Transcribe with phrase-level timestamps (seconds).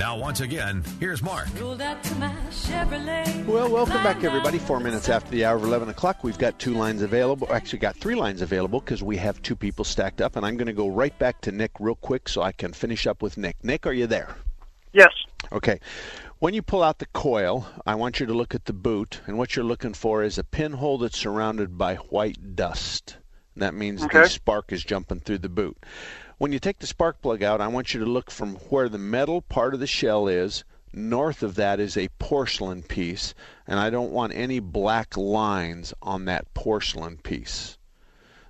[0.00, 1.46] Now, once again, here's Mark.
[3.46, 4.56] Well, welcome back, everybody.
[4.56, 7.46] Four minutes after the hour of 11 o'clock, we've got two lines available.
[7.52, 10.36] Actually, got three lines available because we have two people stacked up.
[10.36, 13.06] And I'm going to go right back to Nick real quick so I can finish
[13.06, 13.62] up with Nick.
[13.62, 14.34] Nick, are you there?
[14.94, 15.12] Yes.
[15.52, 15.78] Okay.
[16.38, 19.36] When you pull out the coil, I want you to look at the boot, and
[19.36, 23.18] what you're looking for is a pinhole that's surrounded by white dust.
[23.56, 24.22] That means okay.
[24.22, 25.76] the spark is jumping through the boot.
[26.40, 28.96] When you take the spark plug out, I want you to look from where the
[28.96, 30.64] metal part of the shell is.
[30.90, 33.34] North of that is a porcelain piece,
[33.66, 37.76] and I don't want any black lines on that porcelain piece.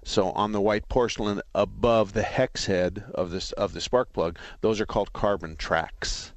[0.05, 4.39] So on the white porcelain above the hex head of this of the spark plug,
[4.61, 6.33] those are called carbon tracks.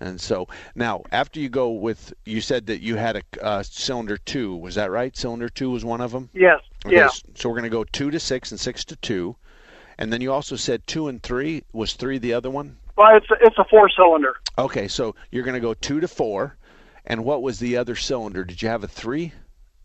[0.00, 4.16] And so now, after you go with, you said that you had a uh, cylinder
[4.16, 4.56] two.
[4.56, 5.14] Was that right?
[5.14, 6.30] Cylinder two was one of them.
[6.32, 6.62] Yes.
[6.86, 7.10] Okay, yeah.
[7.34, 9.36] So we're going to go two to six and six to two.
[9.98, 11.64] And then you also said two and three.
[11.72, 12.76] Was three the other one?
[12.96, 14.36] Well, it's a, it's a four cylinder.
[14.56, 16.56] Okay, so you're going to go two to four.
[17.04, 18.44] And what was the other cylinder?
[18.44, 19.32] Did you have a three?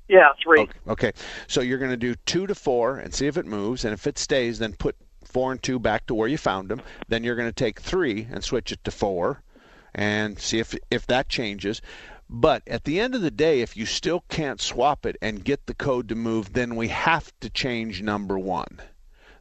[0.09, 0.61] Yeah, three.
[0.61, 1.11] Okay, okay.
[1.47, 3.86] so you're going to do two to four and see if it moves.
[3.86, 6.81] And if it stays, then put four and two back to where you found them.
[7.08, 9.42] Then you're going to take three and switch it to four
[9.95, 11.82] and see if if that changes.
[12.30, 15.66] But at the end of the day, if you still can't swap it and get
[15.66, 18.82] the code to move, then we have to change number one.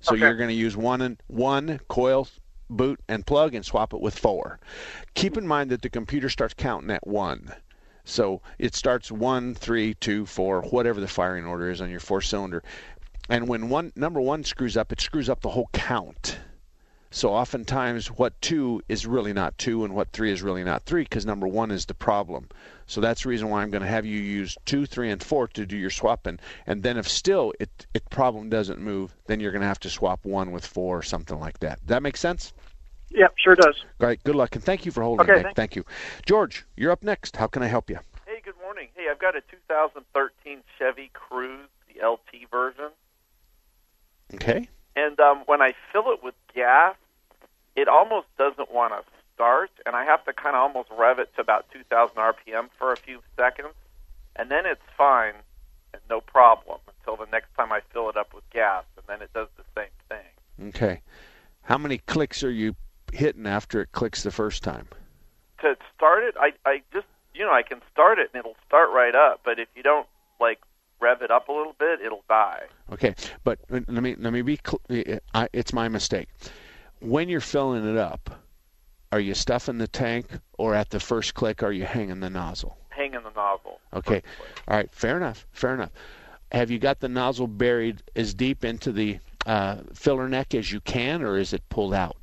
[0.02, 0.20] So okay.
[0.20, 2.28] you're going to use one and one coil
[2.68, 4.58] boot and plug and swap it with four.
[5.14, 7.52] Keep in mind that the computer starts counting at one.
[8.04, 12.20] So it starts one, three, two, four, whatever the firing order is on your four
[12.20, 12.62] cylinder.
[13.28, 16.38] And when one number one screws up, it screws up the whole count.
[17.14, 21.02] So oftentimes, what two is really not two, and what three is really not three,
[21.02, 22.48] because number one is the problem.
[22.86, 25.46] So that's the reason why I'm going to have you use two, three, and four
[25.48, 26.38] to do your swapping.
[26.66, 29.90] And then if still it, it problem doesn't move, then you're going to have to
[29.90, 31.80] swap one with four or something like that.
[31.80, 32.54] Does that make sense?
[33.10, 33.84] Yep, sure does.
[34.00, 35.30] All right, good luck, and thank you for holding.
[35.30, 35.54] Okay, Nick.
[35.54, 35.84] Thank you.
[36.24, 37.36] George, you're up next.
[37.36, 37.98] How can I help you?
[38.24, 38.88] Hey, good morning.
[38.94, 42.88] Hey, I've got a 2013 Chevy Cruze, the LT version.
[44.32, 44.66] Okay.
[44.97, 46.97] And um, when I fill it with gas,
[47.76, 49.03] it almost doesn't want to
[49.34, 52.92] start, and I have to kind of almost rev it to about 2,000 RPM for
[52.92, 53.75] a few seconds,
[54.36, 55.34] and then it's fine
[55.92, 59.22] and no problem until the next time I fill it up with gas, and then
[59.22, 60.69] it does the same thing.
[60.69, 61.00] Okay.
[61.62, 62.75] How many clicks are you
[63.12, 64.88] hitting after it clicks the first time?
[65.60, 68.91] To start it, I, I just, you know, I can start it and it'll start
[68.91, 70.06] right up, but if you don't,
[70.41, 70.60] like,
[71.02, 72.62] rev it up a little bit, it'll die.
[72.92, 73.14] Okay,
[73.44, 74.58] but let me let me be.
[74.64, 74.80] Cl-
[75.52, 76.28] it's my mistake
[77.02, 78.30] when you're filling it up,
[79.10, 80.26] are you stuffing the tank
[80.56, 82.78] or at the first click are you hanging the nozzle?
[82.88, 83.80] Hanging the nozzle.
[83.92, 84.22] Okay.
[84.68, 84.90] All right.
[84.92, 85.46] Fair enough.
[85.52, 85.90] Fair enough.
[86.52, 90.80] Have you got the nozzle buried as deep into the uh, filler neck as you
[90.80, 92.16] can, or is it pulled out?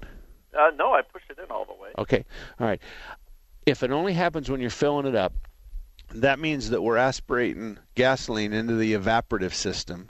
[0.57, 1.89] Uh, no, I push it in all the way.
[1.97, 2.25] Okay.
[2.59, 2.81] All right.
[3.65, 5.33] If it only happens when you're filling it up,
[6.13, 10.09] that means that we're aspirating gasoline into the evaporative system,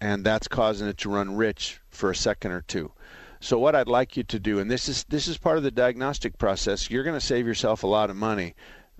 [0.00, 2.92] and that's causing it to run rich for a second or two.
[3.40, 5.70] So what I'd like you to do, and this is this is part of the
[5.70, 8.54] diagnostic process, you're going to save yourself a lot of money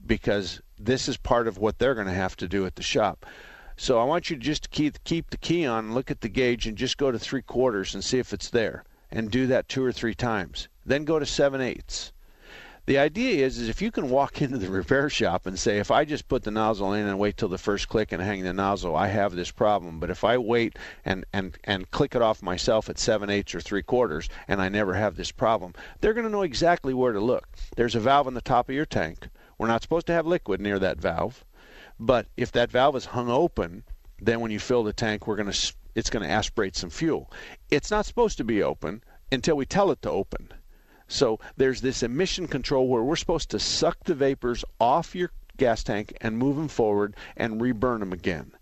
[0.05, 3.25] because this is part of what they're going to have to do at the shop.
[3.77, 6.67] So I want you to just keep keep the key on, look at the gauge,
[6.67, 9.85] and just go to three quarters and see if it's there, and do that two
[9.85, 10.69] or three times.
[10.85, 12.13] Then go to seven eighths.
[12.85, 15.93] The idea is, is if you can walk into the repair shop and say, if
[15.93, 18.53] I just put the nozzle in and wait till the first click and hang the
[18.53, 20.01] nozzle, I have this problem.
[20.01, 23.61] But if I wait and and and click it off myself at seven eighths or
[23.61, 27.21] three quarters, and I never have this problem, they're going to know exactly where to
[27.21, 27.49] look.
[27.77, 29.29] There's a valve on the top of your tank.
[29.59, 31.45] We're not supposed to have liquid near that valve,
[32.01, 33.85] but if that valve is hung open,
[34.21, 37.31] then when you fill the tank, we're going to it's going to aspirate some fuel.
[37.71, 40.53] It's not supposed to be open until we tell it to open.
[41.13, 45.85] So there's this emission control where we're supposed to suck the vapors off your gas
[45.85, 48.53] tank and move them forward and reburn them again.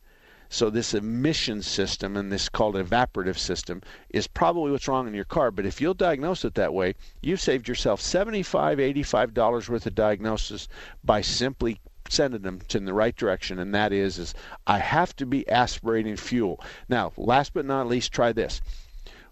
[0.48, 5.24] So this emission system and this called evaporative system is probably what's wrong in your
[5.24, 5.52] car.
[5.52, 10.66] But if you'll diagnose it that way, you've saved yourself 75 $85 worth of diagnosis
[11.04, 14.34] by simply sending them in the right direction and that is is
[14.66, 16.60] I have to be aspirating fuel.
[16.88, 18.60] Now, last but not least, try this.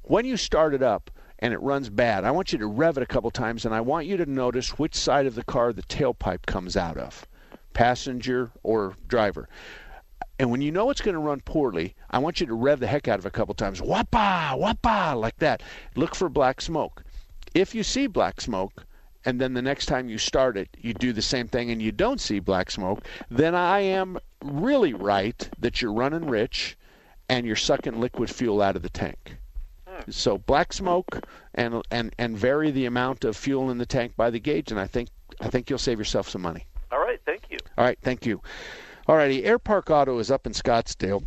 [0.03, 2.25] When you start it up, and it runs bad.
[2.25, 4.79] I want you to rev it a couple times and I want you to notice
[4.79, 7.27] which side of the car the tailpipe comes out of
[7.73, 9.49] passenger or driver.
[10.39, 12.87] And when you know it's going to run poorly, I want you to rev the
[12.87, 13.81] heck out of it a couple times.
[13.81, 15.63] Whoppa, whoppa, like that.
[15.97, 17.05] Look for black smoke.
[17.55, 18.85] If you see black smoke,
[19.25, 21.93] and then the next time you start it, you do the same thing and you
[21.93, 26.77] don't see black smoke, then I am really right that you're running rich
[27.29, 29.37] and you're sucking liquid fuel out of the tank.
[30.09, 34.31] So black smoke and and and vary the amount of fuel in the tank by
[34.31, 35.09] the gauge, and I think
[35.41, 36.67] I think you'll save yourself some money.
[36.91, 37.59] All right, thank you.
[37.77, 38.41] All right, thank you.
[39.07, 41.25] All righty, Air Park Auto is up in Scottsdale.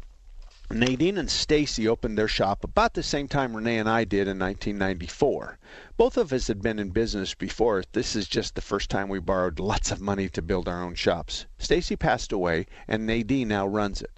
[0.74, 4.40] Nadine and Stacy opened their shop about the same time Renee and I did in
[4.40, 5.60] 1994.
[5.98, 7.84] Both of us had been in business before.
[7.92, 10.96] This is just the first time we borrowed lots of money to build our own
[10.96, 11.46] shops.
[11.58, 14.12] Stacy passed away, and Nadine now runs it.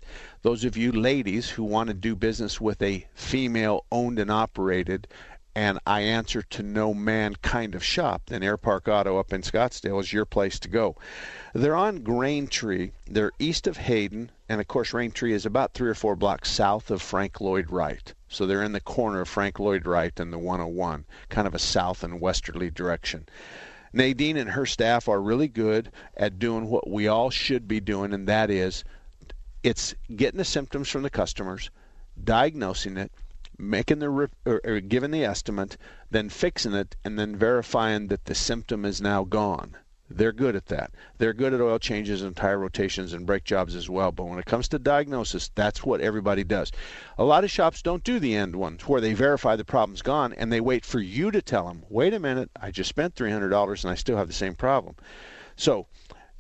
[0.44, 5.07] Those of you ladies who want to do business with a female owned and operated
[5.56, 9.42] and I answer to no man kind of shop, then Air Park Auto up in
[9.42, 10.98] Scottsdale is your place to go.
[11.54, 12.92] They're on Raintree.
[13.07, 16.92] They're east of Hayden, and of course, Raintree is about three or four blocks south
[16.92, 18.13] of Frank Lloyd Wright.
[18.28, 21.60] So they're in the corner of Frank Lloyd Wright and the 101, kind of a
[21.60, 23.30] south and westerly direction.
[23.94, 28.12] Nadine and her staff are really good at doing what we all should be doing,
[28.12, 28.84] and that is
[29.63, 31.69] it's getting the symptoms from the customers,
[32.21, 33.12] diagnosing it,
[33.57, 35.77] making the or, or giving the estimate,
[36.12, 39.77] then fixing it, and then verifying that the symptom is now gone.
[40.10, 40.92] They're good at that.
[41.18, 44.12] They're good at oil changes and tire rotations and brake jobs as well.
[44.12, 46.71] But when it comes to diagnosis, that's what everybody does.
[47.18, 50.33] A lot of shops don't do the end ones where they verify the problem's gone
[50.33, 53.83] and they wait for you to tell them, wait a minute, I just spent $300
[53.83, 54.95] and I still have the same problem.
[55.56, 55.88] So,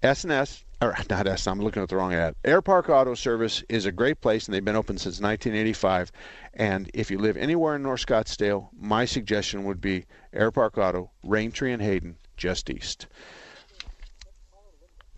[0.03, 1.47] S&S or not S.
[1.47, 2.35] I'm looking at the wrong ad.
[2.43, 6.11] Air Park Auto Service is a great place, and they've been open since 1985.
[6.53, 11.11] And if you live anywhere in North Scottsdale, my suggestion would be Air Park Auto,
[11.25, 13.07] Raintree and Hayden, just east.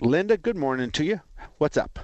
[0.02, 1.22] Linda, good morning to you.
[1.58, 2.00] What's up?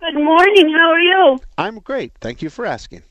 [0.00, 0.72] Good morning.
[0.72, 1.40] How are you?
[1.56, 2.12] I'm great.
[2.20, 3.02] Thank you for asking.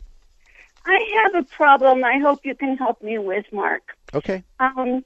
[0.85, 2.03] I have a problem.
[2.03, 3.97] I hope you can help me with, Mark.
[4.13, 4.43] Okay.
[4.59, 5.03] Um,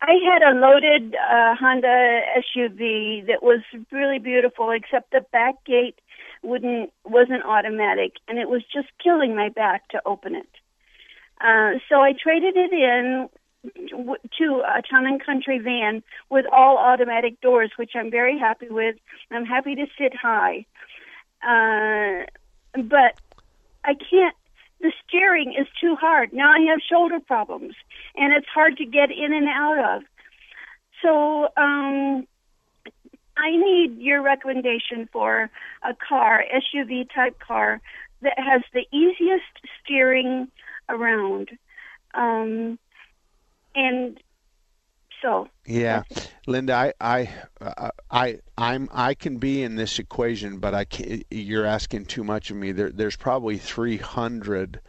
[0.00, 3.60] I had a loaded uh, Honda SUV that was
[3.90, 5.98] really beautiful, except the back gate
[6.42, 10.48] wouldn't wasn't automatic, and it was just killing my back to open it.
[11.40, 13.28] Uh, so I traded it in
[14.38, 18.96] to a town and country van with all automatic doors, which I'm very happy with.
[19.32, 20.64] I'm happy to sit high,
[21.42, 22.24] uh,
[22.82, 23.18] but
[23.84, 24.36] I can't
[24.80, 26.32] the steering is too hard.
[26.32, 27.74] Now I have shoulder problems,
[28.16, 30.02] and it's hard to get in and out of.
[31.02, 32.26] So um,
[33.36, 35.50] I need your recommendation for
[35.82, 37.80] a car, SUV type car,
[38.22, 39.44] that has the easiest
[39.82, 40.48] steering
[40.88, 41.50] around.
[42.14, 42.78] Um,
[43.74, 44.20] and
[45.20, 46.02] so yeah,
[46.46, 47.30] Linda, I I
[47.60, 52.24] uh, I I'm I can be in this equation, but I can't, You're asking too
[52.24, 52.72] much of me.
[52.72, 54.80] There, there's probably 300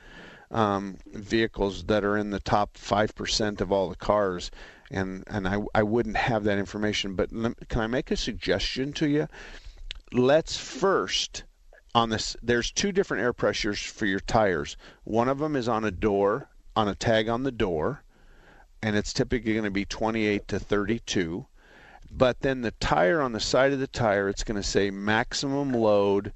[0.52, 4.52] um, vehicles that are in the top five percent of all the cars,
[4.92, 7.16] and and I I wouldn't have that information.
[7.16, 9.28] But can I make a suggestion to you?
[10.12, 11.44] Let's first
[11.96, 12.36] on this.
[12.42, 14.78] There's two different air pressures for your tires.
[15.04, 18.04] One of them is on a door, on a tag on the door
[18.82, 21.46] and it's typically going to be 28 to 32.
[22.12, 25.74] But then the tire on the side of the tire, it's going to say maximum
[25.74, 26.34] load,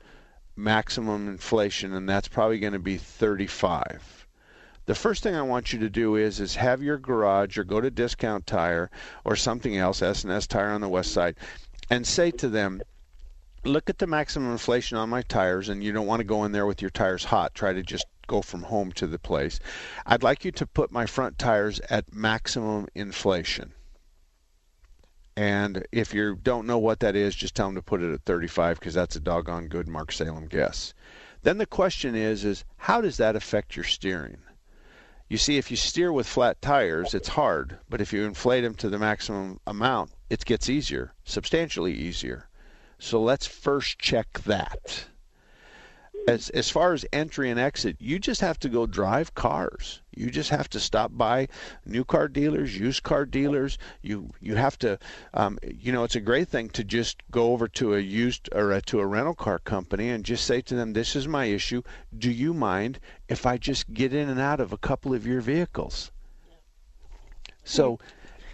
[0.55, 4.27] maximum inflation, and that's probably going to be 35.
[4.85, 7.79] The first thing I want you to do is is have your garage or go
[7.79, 8.91] to Discount Tire
[9.23, 11.37] or something else, S&S Tire on the west side,
[11.89, 12.81] and say to them,
[13.63, 16.51] look at the maximum inflation on my tires, and you don't want to go in
[16.51, 17.55] there with your tires hot.
[17.55, 19.59] Try to just go from home to the place.
[20.05, 23.73] I'd like you to put my front tires at maximum inflation.
[25.35, 28.23] And if you don't know what that is, just tell them to put it at
[28.23, 30.93] 35 because that's a doggone good Mark Salem guess.
[31.41, 34.37] Then the question is is how does that affect your steering?
[35.27, 38.75] You see, if you steer with flat tires, it's hard, but if you inflate them
[38.75, 42.47] to the maximum amount, it gets easier, substantially easier.
[42.99, 45.05] So let's first check that.
[46.27, 50.01] As as far as entry and exit, you just have to go drive cars.
[50.15, 51.47] You just have to stop by
[51.85, 53.77] new car dealers, used car dealers.
[54.01, 54.99] You you have to,
[55.33, 58.71] um, you know, it's a great thing to just go over to a used or
[58.71, 61.81] a, to a rental car company and just say to them, "This is my issue.
[62.17, 65.41] Do you mind if I just get in and out of a couple of your
[65.41, 66.11] vehicles?"
[67.63, 67.99] So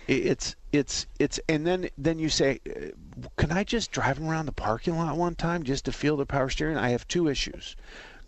[0.10, 4.51] it's it's it's and then then you say uh, can i just drive around the
[4.51, 6.78] parking lot one time just to feel the power steering?
[6.78, 7.75] I have two issues.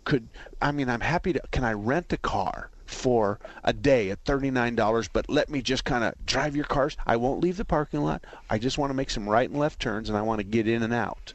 [0.04, 0.28] Could
[0.60, 5.08] i mean i'm happy to can i rent a car for a day at $39
[5.12, 6.96] but let me just kind of drive your cars?
[7.06, 8.24] I won't leave the parking lot.
[8.48, 10.68] I just want to make some right and left turns and i want to get
[10.68, 11.34] in and out.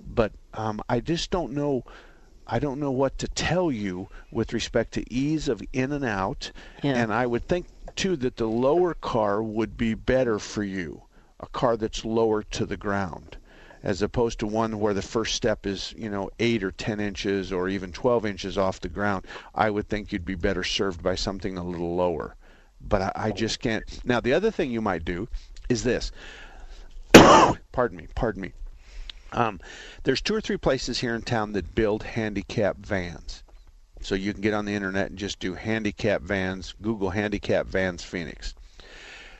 [0.00, 1.84] But um, i just don't know
[2.52, 6.50] I don't know what to tell you with respect to ease of in and out.
[6.82, 6.94] Yeah.
[6.94, 11.02] And I would think too that the lower car would be better for you,
[11.38, 13.36] a car that's lower to the ground,
[13.84, 17.52] as opposed to one where the first step is, you know, eight or ten inches
[17.52, 19.26] or even twelve inches off the ground.
[19.54, 22.34] I would think you'd be better served by something a little lower.
[22.80, 23.84] But I, I just can't.
[24.04, 25.28] Now the other thing you might do
[25.68, 26.10] is this.
[27.12, 28.08] pardon me.
[28.16, 28.52] Pardon me.
[29.32, 29.60] Um,
[30.02, 33.42] there's two or three places here in town that build handicap vans.
[34.02, 38.02] So you can get on the internet and just do handicap vans, Google handicap vans
[38.02, 38.54] Phoenix.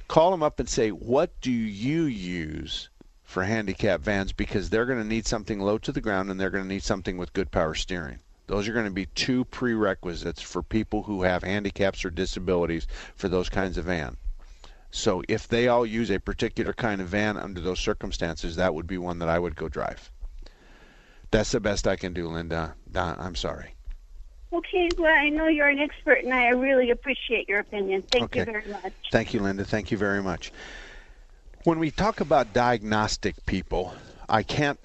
[0.06, 2.88] Call them up and say, what do you use
[3.24, 4.32] for handicap vans?
[4.32, 6.82] Because they're going to need something low to the ground and they're going to need
[6.82, 8.18] something with good power steering.
[8.48, 13.28] Those are going to be two prerequisites for people who have handicaps or disabilities for
[13.28, 14.16] those kinds of van.
[14.90, 18.86] So if they all use a particular kind of van under those circumstances, that would
[18.86, 20.10] be one that I would go drive.
[21.30, 22.74] That's the best I can do, Linda.
[22.90, 23.74] Don, I'm sorry.
[24.52, 28.02] Okay, well, I know you're an expert, and I really appreciate your opinion.
[28.02, 28.92] Thank you very much.
[29.12, 29.64] Thank you, Linda.
[29.64, 30.52] Thank you very much.
[31.62, 33.94] When we talk about diagnostic people,
[34.28, 34.80] I can't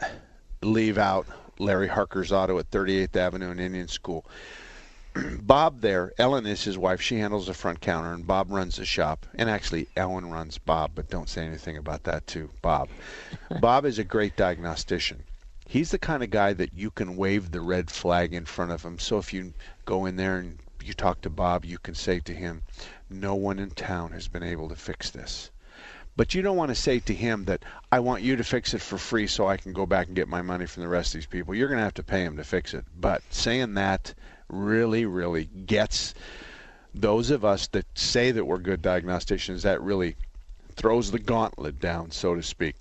[0.62, 1.26] leave out
[1.58, 4.26] Larry Harker's auto at 38th Avenue and Indian School.
[5.42, 7.02] Bob there, Ellen is his wife.
[7.02, 9.26] She handles the front counter, and Bob runs the shop.
[9.36, 12.90] And actually, Ellen runs Bob, but don't say anything about that to Bob.
[13.62, 15.24] Bob is a great diagnostician.
[15.68, 18.84] He's the kind of guy that you can wave the red flag in front of
[18.84, 19.00] him.
[19.00, 19.54] So if you
[19.86, 22.62] go in there and you talk to Bob, you can say to him,
[23.10, 25.50] No one in town has been able to fix this.
[26.18, 28.82] But you don't want to say to him that I want you to fix it
[28.82, 31.20] for free so I can go back and get my money from the rest of
[31.20, 31.56] these people.
[31.56, 32.86] You're going to have to pay him to fix it.
[32.98, 34.14] But saying that
[34.50, 36.14] really, really gets
[36.94, 40.16] those of us that say that we're good diagnosticians, that really
[40.76, 42.76] throws the gauntlet down, so to speak.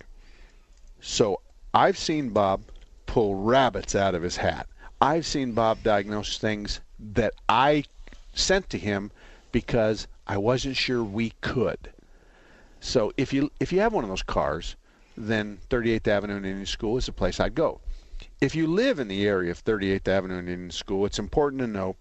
[1.01, 1.41] So
[1.73, 2.61] I've seen Bob
[3.05, 4.67] pull rabbits out of his hat.
[5.01, 6.79] I've seen Bob diagnose things
[7.13, 7.83] that I
[8.33, 9.11] sent to him
[9.51, 11.91] because I wasn't sure we could.
[12.79, 14.75] So if you if you have one of those cars,
[15.17, 17.79] then 38th Avenue and Indian School is the place I'd go.
[18.41, 21.67] If you live in the area of 38th Avenue and Indian School, it's important to
[21.67, 21.95] know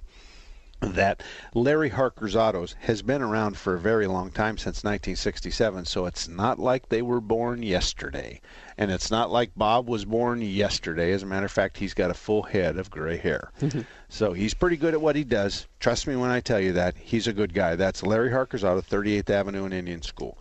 [0.93, 1.23] that
[1.55, 6.29] Larry Harker's Autos has been around for a very long time since 1967, so it's
[6.29, 8.41] not like they were born yesterday.
[8.77, 11.13] And it's not like Bob was born yesterday.
[11.13, 13.53] As a matter of fact, he's got a full head of gray hair.
[13.61, 13.83] Mm-hmm.
[14.09, 15.67] so he's pretty good at what he does.
[15.81, 16.97] Trust me when I tell you that.
[16.97, 17.77] He's a good guy.
[17.77, 20.39] That's Larry Harker's Auto, 38th Avenue and Indian School.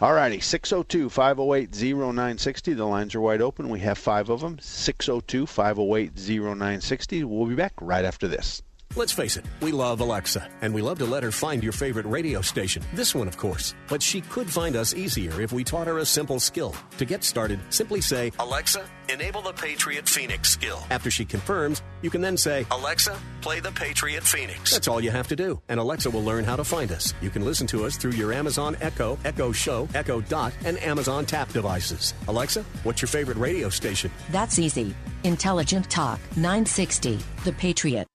[0.00, 2.72] All righty, 602 508 0960.
[2.72, 3.68] The lines are wide open.
[3.68, 4.60] We have five of them.
[4.60, 7.24] 602 508 0960.
[7.24, 8.62] We'll be back right after this.
[8.96, 12.06] Let's face it, we love Alexa, and we love to let her find your favorite
[12.06, 12.82] radio station.
[12.94, 13.74] This one, of course.
[13.88, 16.74] But she could find us easier if we taught her a simple skill.
[16.96, 20.82] To get started, simply say, Alexa, enable the Patriot Phoenix skill.
[20.90, 24.72] After she confirms, you can then say, Alexa, play the Patriot Phoenix.
[24.72, 27.14] That's all you have to do, and Alexa will learn how to find us.
[27.20, 31.24] You can listen to us through your Amazon Echo, Echo Show, Echo Dot, and Amazon
[31.24, 32.14] Tap devices.
[32.26, 34.10] Alexa, what's your favorite radio station?
[34.32, 34.92] That's easy.
[35.22, 38.08] Intelligent Talk 960, The Patriot.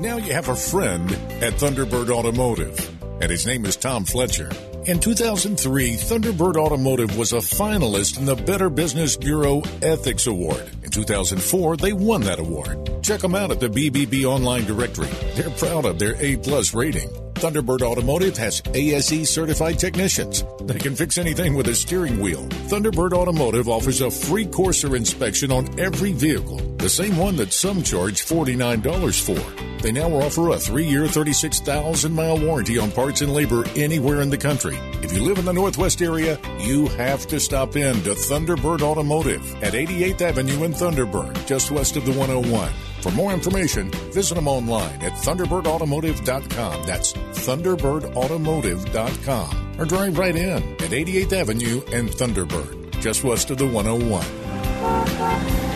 [0.00, 1.10] Now you have a friend
[1.42, 4.48] at Thunderbird Automotive, and his name is Tom Fletcher.
[4.86, 10.70] In 2003, Thunderbird Automotive was a finalist in the Better Business Bureau Ethics Award.
[10.84, 13.02] In 2004, they won that award.
[13.02, 15.10] Check them out at the BBB online directory.
[15.34, 17.08] They're proud of their A plus rating.
[17.34, 20.44] Thunderbird Automotive has ASE certified technicians.
[20.60, 22.46] They can fix anything with a steering wheel.
[22.68, 27.82] Thunderbird Automotive offers a free Corsair inspection on every vehicle, the same one that some
[27.82, 29.67] charge $49 for.
[29.82, 34.30] They now offer a three year, 36,000 mile warranty on parts and labor anywhere in
[34.30, 34.76] the country.
[35.02, 39.62] If you live in the Northwest area, you have to stop in to Thunderbird Automotive
[39.62, 42.72] at 88th Avenue in Thunderbird, just west of the 101.
[43.00, 46.82] For more information, visit them online at ThunderbirdAutomotive.com.
[46.84, 49.74] That's ThunderbirdAutomotive.com.
[49.78, 55.67] Or drive right in at 88th Avenue and Thunderbird, just west of the 101.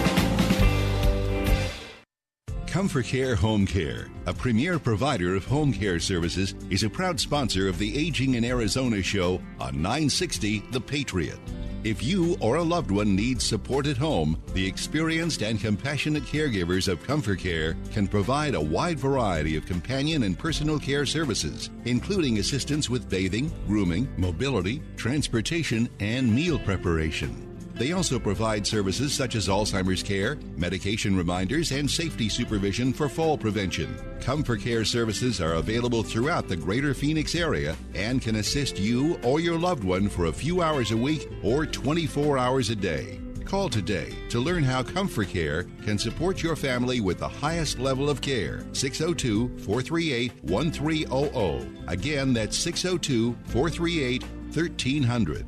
[2.82, 7.68] Comfort Care Home Care, a premier provider of home care services, is a proud sponsor
[7.68, 11.38] of the Aging in Arizona show on 960 The Patriot.
[11.84, 16.88] If you or a loved one needs support at home, the experienced and compassionate caregivers
[16.88, 22.40] of Comfort Care can provide a wide variety of companion and personal care services, including
[22.40, 27.51] assistance with bathing, grooming, mobility, transportation, and meal preparation.
[27.74, 33.38] They also provide services such as Alzheimer's care, medication reminders, and safety supervision for fall
[33.38, 33.96] prevention.
[34.20, 39.40] Comfort Care services are available throughout the greater Phoenix area and can assist you or
[39.40, 43.18] your loved one for a few hours a week or 24 hours a day.
[43.44, 48.08] Call today to learn how Comfort Care can support your family with the highest level
[48.08, 48.64] of care.
[48.72, 51.78] 602 438 1300.
[51.88, 55.46] Again, that's 602 438 1300.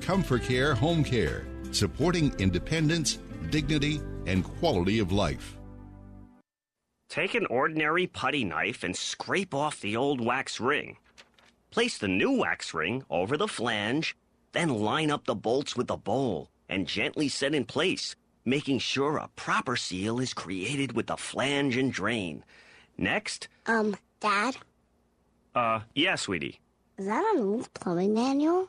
[0.00, 3.18] Comfort Care Home Care supporting independence,
[3.50, 5.56] dignity, and quality of life.
[7.08, 10.96] Take an ordinary putty knife and scrape off the old wax ring.
[11.70, 14.16] Place the new wax ring over the flange,
[14.52, 19.18] then line up the bolts with the bowl and gently set in place, making sure
[19.18, 22.42] a proper seal is created with the flange and drain.
[22.98, 24.56] Next, Um, Dad,
[25.54, 26.58] uh, yeah, sweetie.
[26.98, 28.68] is that an old plumbing manual?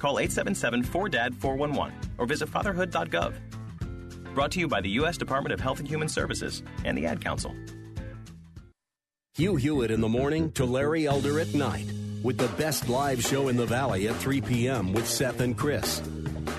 [0.00, 3.34] Call 877 4DAD 411 or visit fatherhood.gov.
[4.34, 5.16] Brought to you by the U.S.
[5.16, 7.54] Department of Health and Human Services and the Ad Council.
[9.34, 11.86] Hugh Hewitt in the morning to Larry Elder at night
[12.22, 14.92] with the best live show in the Valley at 3 p.m.
[14.92, 16.00] with Seth and Chris.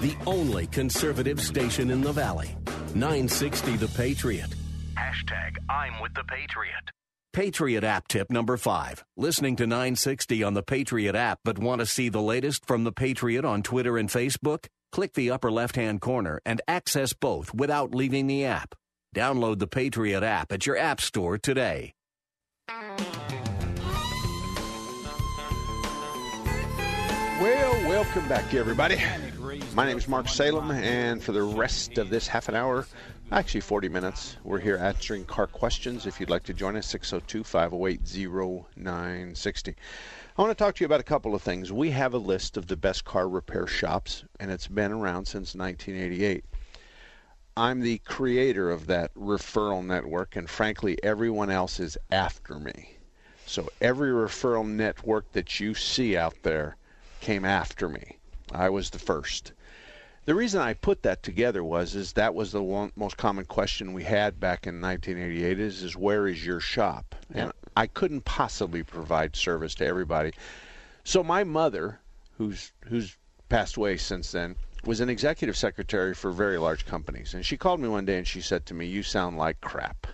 [0.01, 2.55] The only conservative station in the Valley.
[2.95, 4.49] 960 The Patriot.
[4.95, 6.91] Hashtag I'm with the Patriot.
[7.33, 9.05] Patriot app tip number five.
[9.15, 12.91] Listening to 960 on the Patriot app, but want to see the latest from the
[12.91, 14.65] Patriot on Twitter and Facebook?
[14.91, 18.75] Click the upper left hand corner and access both without leaving the app.
[19.15, 21.93] Download the Patriot app at your app store today.
[27.39, 29.01] Well, welcome back, everybody.
[29.73, 32.85] My name is Mark Salem, and for the rest of this half an hour,
[33.31, 36.05] actually 40 minutes, we're here answering car questions.
[36.05, 38.01] If you'd like to join us, 602 508
[38.75, 39.75] 0960.
[40.37, 41.71] I want to talk to you about a couple of things.
[41.71, 45.55] We have a list of the best car repair shops, and it's been around since
[45.55, 46.43] 1988.
[47.55, 52.97] I'm the creator of that referral network, and frankly, everyone else is after me.
[53.45, 56.75] So every referral network that you see out there
[57.21, 58.17] came after me.
[58.51, 59.53] I was the first.
[60.25, 63.91] The reason I put that together was is that was the one, most common question
[63.91, 67.15] we had back in 1988 is is where is your shop?
[67.33, 70.33] And I couldn't possibly provide service to everybody.
[71.03, 72.01] So my mother,
[72.37, 73.17] who's who's
[73.49, 74.55] passed away since then,
[74.85, 77.33] was an executive secretary for very large companies.
[77.33, 80.05] And she called me one day and she said to me, "You sound like crap.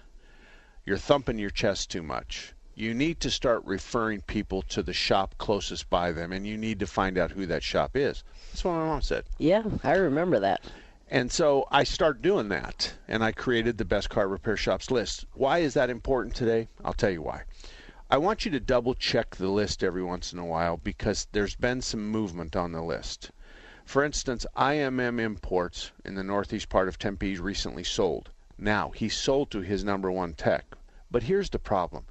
[0.86, 5.34] You're thumping your chest too much." You need to start referring people to the shop
[5.40, 8.24] closest by them, and you need to find out who that shop is.
[8.52, 9.24] That's what my mom said.
[9.40, 10.62] Yeah, I remember that.
[11.10, 15.26] And so I start doing that, and I created the best car repair shops list.
[15.34, 16.68] Why is that important today?
[16.86, 17.46] I'll tell you why.
[18.12, 21.56] I want you to double check the list every once in a while because there's
[21.56, 23.32] been some movement on the list.
[23.86, 28.30] For instance, IMM Imports in the northeast part of Tempe recently sold.
[28.56, 30.76] Now, he sold to his number one tech.
[31.10, 32.06] But here's the problem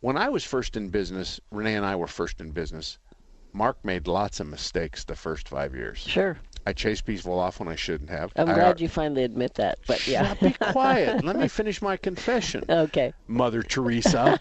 [0.00, 2.98] when I was first in business, Renee and I were first in business.
[3.52, 5.98] Mark made lots of mistakes the first five years.
[5.98, 6.38] Sure.
[6.66, 8.32] I chased people off when I shouldn't have.
[8.36, 9.78] I'm I, glad you finally admit that.
[9.86, 10.34] But yeah.
[10.34, 11.24] be quiet.
[11.24, 12.64] Let me finish my confession.
[12.70, 13.12] Okay.
[13.26, 14.40] Mother Teresa.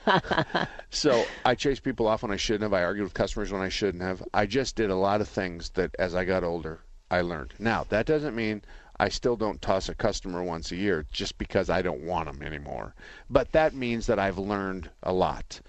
[0.91, 2.73] so I chased people off when I shouldn't have.
[2.73, 4.23] I argued with customers when I shouldn't have.
[4.33, 7.53] I just did a lot of things that, as I got older, I learned.
[7.59, 8.61] Now that doesn't mean
[9.01, 12.45] I still don't toss a customer once a year just because I don't want them
[12.45, 12.93] anymore.
[13.29, 15.61] But that means that I've learned a lot.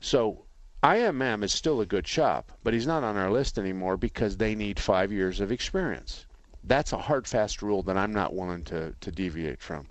[0.00, 0.46] So
[0.82, 4.54] IMM is still a good shop, but he's not on our list anymore because they
[4.54, 6.24] need five years of experience.
[6.64, 9.86] That's a hard, fast rule that I'm not willing to, to deviate from.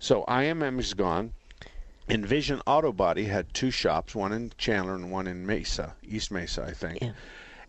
[0.00, 1.32] So IMM is gone.
[2.08, 6.64] Envision Auto Body had two shops, one in Chandler and one in Mesa, East Mesa,
[6.64, 6.98] I think.
[7.00, 7.12] Yeah.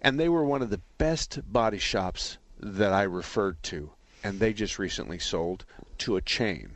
[0.01, 3.91] And they were one of the best body shops that I referred to
[4.25, 5.65] and they just recently sold
[5.99, 6.71] to a chain.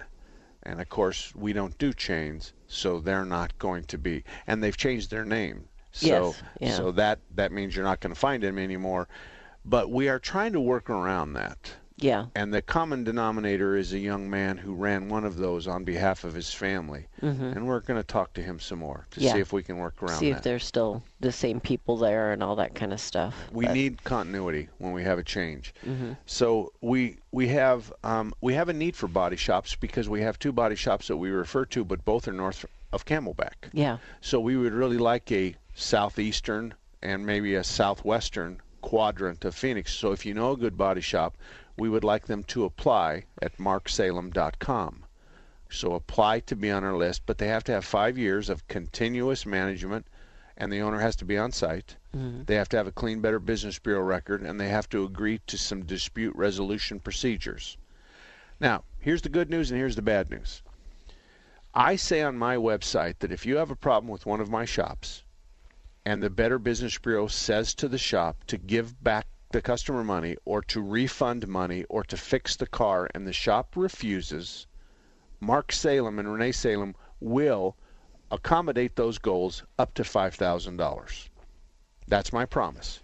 [0.64, 4.24] And of course, we don't do chains, so they're not going to be.
[4.46, 5.68] And they've changed their name.
[5.92, 6.76] So Yes, yeah.
[6.76, 9.08] so that that means you're not going to find them anymore.
[9.66, 11.74] But we are trying to work around that.
[12.02, 12.26] Yeah.
[12.36, 16.24] And the common denominator is a young man who ran one of those on behalf
[16.24, 17.08] of his family.
[17.22, 17.56] Mhm.
[17.56, 19.34] And we're going to talk to him some more to Yeah.
[19.34, 20.38] see if we can work around See that.
[20.38, 23.36] if there's still the same people there and all that kind of stuff.
[23.52, 25.74] we But- need continuity when we have a change.
[25.86, 26.16] Mhm.
[26.26, 30.40] So we we have um, we have a need for body shops because we have
[30.40, 33.70] two body shops that we refer to, but both are north of Camelback.
[33.74, 33.98] Yeah.
[34.22, 39.94] So we would really like a southeastern and maybe a southwestern quadrant of Phoenix.
[39.94, 41.36] So if you know a good body shop,
[41.80, 45.06] we would like them to apply at marksalem.com.
[45.70, 48.68] So apply to be on our list, but they have to have five years of
[48.68, 50.08] continuous management,
[50.58, 51.96] and the owner has to be on site.
[52.16, 52.48] Mhm.
[52.48, 55.40] They have to have a clean Better Business Bureau record, and they have to agree
[55.48, 57.78] to some dispute resolution procedures.
[58.60, 60.62] Now, here's the good news and here's the bad news.
[61.74, 64.66] I say on my website that if you have a problem with one of my
[64.66, 65.24] shops,
[66.04, 70.36] and the Better Business Bureau says to the shop to give back the customer money
[70.46, 74.68] or to refund money or to fix the car, and the shop refuses,
[75.40, 77.76] Mark Salem and Renee Salem will
[78.32, 81.30] accommodate those goals up to $5,000.
[82.08, 83.00] That's my promise.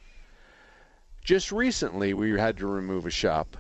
[1.23, 3.57] Just recently, we had to remove a shop,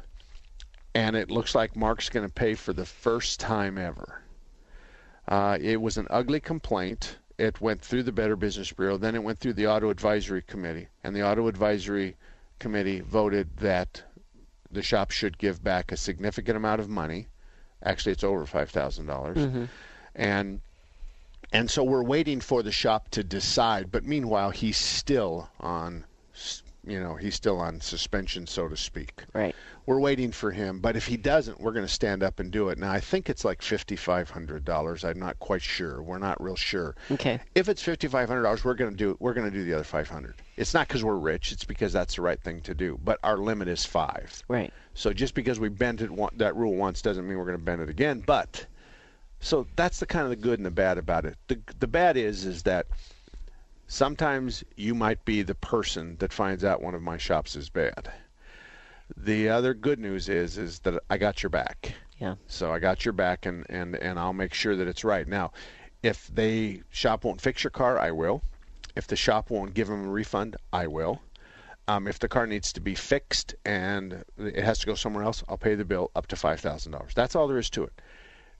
[0.93, 4.21] and it looks like Mark's going to pay for the first time ever.
[5.27, 7.17] Uh, it was an ugly complaint.
[7.39, 10.87] It went through the Better Business Bureau, then it went through the Auto Advisory Committee,
[11.03, 12.15] and the Auto Advisory
[12.59, 14.03] Committee voted that
[14.71, 17.27] the shop should give back a significant amount of money.
[17.83, 19.69] Actually, it's over five thousand dollars, Mhm.
[20.15, 20.61] and
[21.51, 23.91] and so we're waiting for the shop to decide.
[23.91, 26.05] But meanwhile, he's still on,
[26.87, 29.23] you know, he's still on suspension, so to speak.
[29.33, 29.55] Right.
[29.85, 32.69] We're waiting for him, but if he doesn't, we're going to stand up and do
[32.69, 32.77] it.
[32.77, 35.03] Now, I think it's like fifty-five hundred dollars.
[35.03, 36.01] I'm not quite sure.
[36.01, 36.95] We're not real sure.
[37.11, 37.39] Okay.
[37.53, 39.83] If it's fifty-five hundred dollars, we're going to do we're going to do the other
[39.83, 40.35] five hundred.
[40.57, 42.99] It's not because we're rich; it's because that's the right thing to do.
[43.03, 44.41] But our limit is five.
[44.47, 44.73] Right.
[44.93, 47.63] So just because we bent it one, that rule once doesn't mean we're going to
[47.63, 48.23] bend it again.
[48.25, 48.65] But
[49.39, 51.37] so that's the kind of the good and the bad about it.
[51.47, 52.87] The the bad is is that
[53.87, 58.11] sometimes you might be the person that finds out one of my shops is bad.
[59.15, 61.93] The other good news is is that I got your back.
[62.19, 62.35] Yeah.
[62.47, 65.27] So I got your back and and and I'll make sure that it's right.
[65.27, 65.51] Now,
[66.01, 68.41] if they shop won't fix your car, I will.
[68.95, 71.21] If the shop won't give them a refund, I will.
[71.87, 75.43] Um, if the car needs to be fixed and it has to go somewhere else,
[75.47, 77.13] I'll pay the bill up to five thousand dollars.
[77.13, 77.93] That's all there is to it.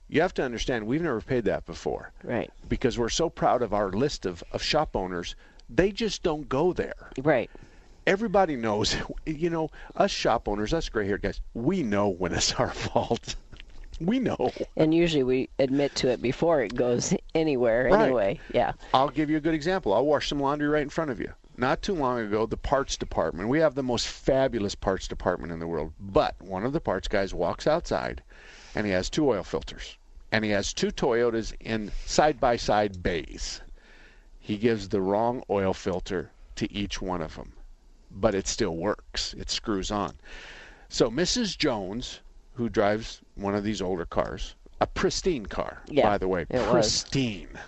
[0.08, 2.50] You have to understand we've never paid that before Right.
[2.68, 5.34] because we're so proud of our list of, of shop owners.
[5.68, 7.10] They just don't go there.
[7.22, 7.50] Right.
[8.06, 12.52] Everybody knows, you know, us shop owners, us gray haired guys, we know when it's
[12.54, 13.34] our fault.
[14.00, 14.52] we know.
[14.76, 18.02] And usually we admit to it before it goes anywhere Right.
[18.04, 18.40] anyway.
[18.54, 18.72] Yeah.
[18.94, 19.92] I'll give you a good example.
[19.92, 21.32] I'll wash some laundry right in front of you.
[21.58, 25.58] Not too long ago, the parts department, we have the most fabulous parts department in
[25.58, 25.94] the world.
[25.98, 28.22] But one of the parts guys walks outside
[28.76, 29.96] and he has two oil filters.
[30.30, 33.62] And he has two Toyotas in side by side bays.
[34.38, 37.54] He gives the wrong oil filter to each one of them.
[38.10, 40.14] But it still works, it screws on.
[40.90, 41.56] So Mrs.
[41.56, 42.20] Jones,
[42.52, 46.52] who drives one of these older cars, a pristine car, Yeah, by the way, it
[46.52, 46.70] was.
[46.70, 47.58] pristine.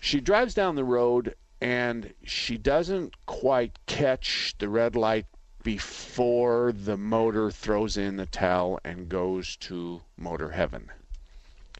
[0.00, 5.24] She drives down the road and she doesn't quite catch the red light
[5.66, 10.88] before the motor throws in the towel and goes to motor heaven.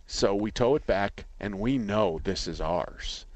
[0.09, 3.27] So we tow it back and we know this is ours.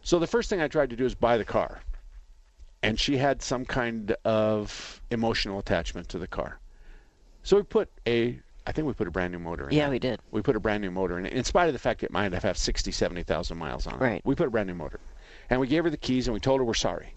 [0.00, 1.82] So the first thing I tried to do is buy the car.
[2.82, 6.58] And she had some kind of emotional attachment to the car.
[7.42, 9.76] So we put a I think we put a brand new motor in.
[9.76, 9.90] Yeah, it.
[9.90, 10.20] we did.
[10.30, 12.32] We put a brand new motor in it, in spite of the fact it might
[12.32, 14.00] have had 60, 70,000 miles on it.
[14.00, 14.22] Right.
[14.24, 15.00] We put a brand new motor.
[15.50, 17.12] And we gave her the keys and we told her we're sorry.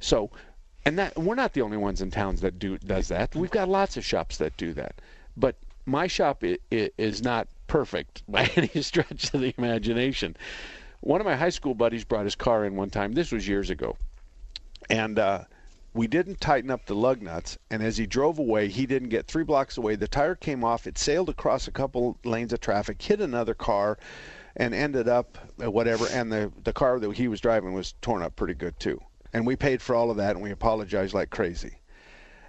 [0.00, 0.30] So,
[0.86, 3.34] and that we're not the only ones in towns that do does that.
[3.34, 4.94] We've got lots of shops that do that.
[5.36, 10.36] But my shop is not perfect by any stretch of the imagination.
[11.00, 13.12] One of my high school buddies brought his car in one time.
[13.12, 13.96] This was years ago.
[14.88, 15.44] And uh,
[15.92, 17.58] we didn't tighten up the lug nuts.
[17.68, 19.96] And as he drove away, he didn't get three blocks away.
[19.96, 20.86] The tire came off.
[20.86, 23.98] It sailed across a couple lanes of traffic, hit another car,
[24.54, 26.06] and ended up uh, whatever.
[26.12, 29.00] And the, the car that he was driving was torn up pretty good, too.
[29.32, 31.78] And we paid for all of that, and we apologized like crazy.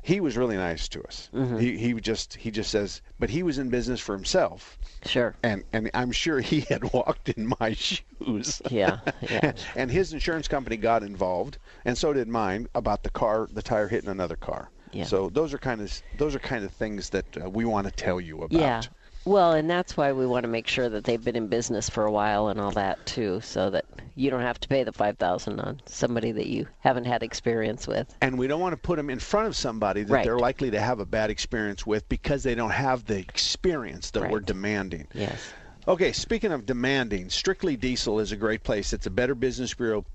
[0.04, 1.30] He was really nice to us.
[1.34, 1.60] Mhm.
[1.60, 4.78] He he just he just says, but he was in business for himself.
[5.06, 5.36] Sure.
[5.44, 8.62] And and I'm sure he had walked in my shoes.
[8.72, 9.52] Yeah, yeah.
[9.76, 13.90] and his insurance company got involved, and so did mine about the car, the tire
[13.90, 14.70] hitting another car.
[14.94, 15.04] Yeah.
[15.04, 17.92] So those are kind of those are kind of things that uh, we want to
[17.92, 18.58] tell you about.
[18.58, 18.82] Yeah.
[19.28, 22.06] Well, and that's why we want to make sure that they've been in business for
[22.06, 23.84] a while and all that too, so that
[24.16, 27.88] you don't have to pay the five thousand on somebody that you haven't had experience
[27.88, 28.16] with.
[28.22, 30.24] And we don't want to put them in front of somebody that Right.
[30.24, 34.32] they're likely to have a bad experience with because they don't have the experience that
[34.32, 35.08] we're demanding.
[35.14, 35.42] Yes.
[35.90, 38.94] Okay, speaking of demanding, Strictly Diesel is a great place.
[38.94, 40.06] It's a Better Business Bureau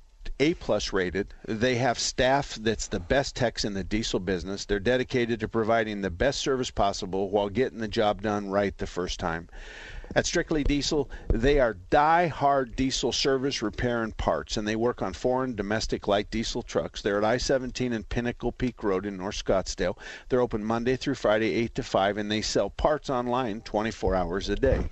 [0.43, 1.35] A plus rated.
[1.47, 4.65] They have staff that's the best techs in the diesel business.
[4.65, 8.89] They're dedicated to providing the best service possible while getting the job done right the
[8.89, 9.49] first time.
[10.17, 15.13] At Strictly Diesel, they are die-hard diesel service, repair, and parts, and they work on
[15.13, 17.03] foreign, domestic light diesel trucks.
[17.03, 19.97] They're at I-17 and Pinnacle Peak Road in North Scottsdale.
[20.29, 24.49] They're open Monday through Friday, 8 to 5, and they sell parts online 24 hours
[24.49, 24.91] a day.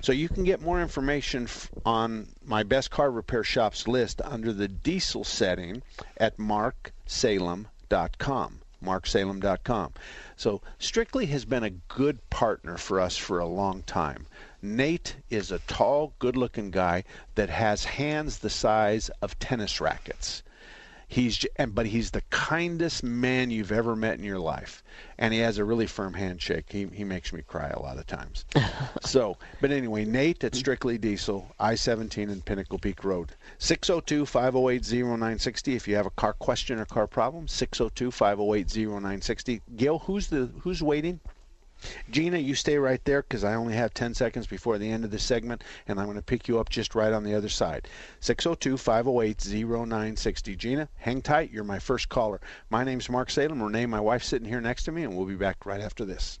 [0.00, 1.48] So you can get more information
[1.84, 5.82] on my best car repair shops list under the diesel setting
[6.16, 7.68] at marksalem.com.
[8.84, 9.92] marksalem.com.
[10.36, 14.26] So Strictly has been a good partner for us for a long time.
[14.60, 17.04] Nate is a tall, good-looking guy
[17.34, 20.42] that has hands the size of tennis rackets.
[21.08, 24.82] He's and but he's the kindest man you've ever met in your life,
[25.18, 26.64] and he has a really firm handshake.
[26.68, 28.44] He he makes me cry a lot of times.
[29.02, 35.76] so, but anyway, Nate at Strictly Diesel, I-17 and Pinnacle Peak Road, 602-508-0960.
[35.76, 39.60] If you have a car question or car problem, 602-508-0960.
[39.76, 41.20] Gail, who's the who's waiting?
[42.10, 45.10] Gina, you stay right there because I only have 10 seconds before the end of
[45.10, 47.86] the segment, and I'm going to pick you up just right on the other side.
[48.20, 50.56] 602 508 0960.
[50.56, 51.50] Gina, hang tight.
[51.50, 52.40] You're my first caller.
[52.70, 53.62] My name's Mark Salem.
[53.62, 56.40] Renee, my wife's sitting here next to me, and we'll be back right after this.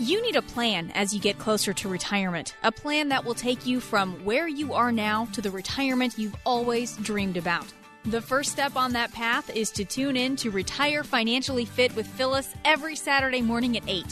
[0.00, 2.56] You need a plan as you get closer to retirement.
[2.62, 6.34] A plan that will take you from where you are now to the retirement you've
[6.46, 7.66] always dreamed about.
[8.06, 12.06] The first step on that path is to tune in to Retire Financially Fit with
[12.06, 14.06] Phyllis every Saturday morning at 8.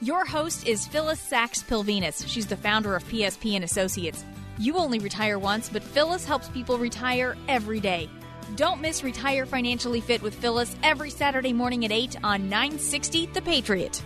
[0.00, 2.26] Your host is Phyllis Sachs Pilvinus.
[2.26, 4.24] She's the founder of PSP and Associates.
[4.58, 8.10] You only retire once, but Phyllis helps people retire every day.
[8.56, 13.42] Don't miss Retire Financially Fit with Phyllis every Saturday morning at 8 on 960 The
[13.42, 14.02] Patriot.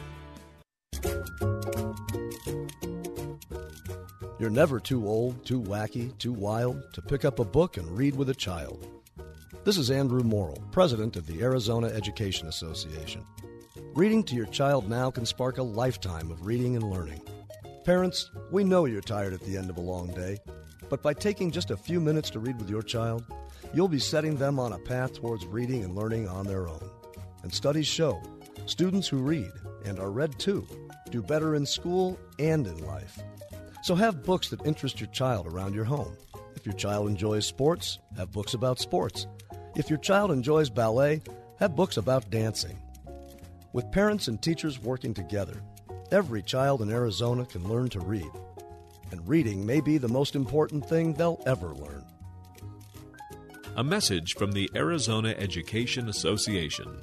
[4.38, 8.16] You're never too old, too wacky, too wild to pick up a book and read
[8.16, 8.84] with a child.
[9.64, 13.24] This is Andrew Morrill, president of the Arizona Education Association.
[13.94, 17.22] Reading to your child now can spark a lifetime of reading and learning.
[17.84, 20.38] Parents, we know you're tired at the end of a long day,
[20.88, 23.24] but by taking just a few minutes to read with your child,
[23.72, 26.90] you'll be setting them on a path towards reading and learning on their own.
[27.44, 28.20] And studies show
[28.66, 29.52] students who read,
[29.84, 30.66] and are read to,
[31.12, 33.20] do better in school and in life.
[33.82, 36.16] So have books that interest your child around your home.
[36.56, 39.26] If your child enjoys sports, have books about sports.
[39.76, 41.22] If your child enjoys ballet,
[41.58, 42.78] have books about dancing.
[43.72, 45.62] With parents and teachers working together,
[46.10, 48.30] every child in Arizona can learn to read.
[49.10, 52.04] And reading may be the most important thing they'll ever learn.
[53.76, 57.00] A message from the Arizona Education Association.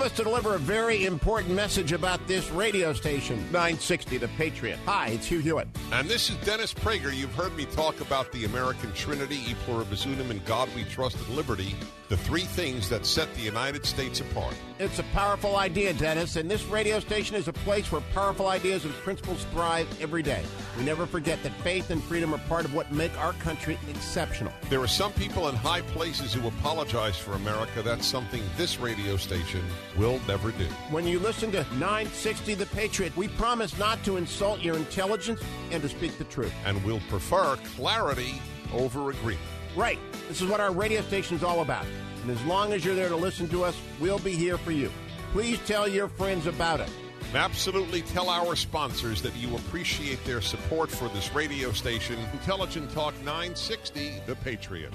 [0.00, 4.78] Us to deliver a very important message about this radio station, 960 The Patriot.
[4.86, 5.68] Hi, it's Hugh Hewitt.
[5.92, 7.14] And this is Dennis Prager.
[7.14, 11.18] You've heard me talk about the American Trinity, E pluribus unum, and God we trust
[11.18, 11.74] and liberty,
[12.10, 14.54] the three things that set the United States apart.
[14.80, 18.84] It's a powerful idea, Dennis, and this radio station is a place where powerful ideas
[18.84, 20.42] and principles thrive every day.
[20.76, 24.52] We never forget that faith and freedom are part of what make our country exceptional.
[24.68, 27.80] There are some people in high places who apologize for America.
[27.80, 29.62] That's something this radio station
[29.96, 30.66] will never do.
[30.90, 35.80] When you listen to 960 The Patriot, we promise not to insult your intelligence and
[35.84, 36.52] to speak the truth.
[36.64, 38.42] And we'll prefer clarity
[38.72, 39.46] over agreement.
[39.76, 39.98] Right.
[40.28, 41.86] This is what our radio station is all about.
[42.22, 44.90] And as long as you're there to listen to us, we'll be here for you.
[45.32, 46.90] Please tell your friends about it.
[47.34, 53.14] Absolutely tell our sponsors that you appreciate their support for this radio station, Intelligent Talk
[53.18, 54.92] 960, The Patriot.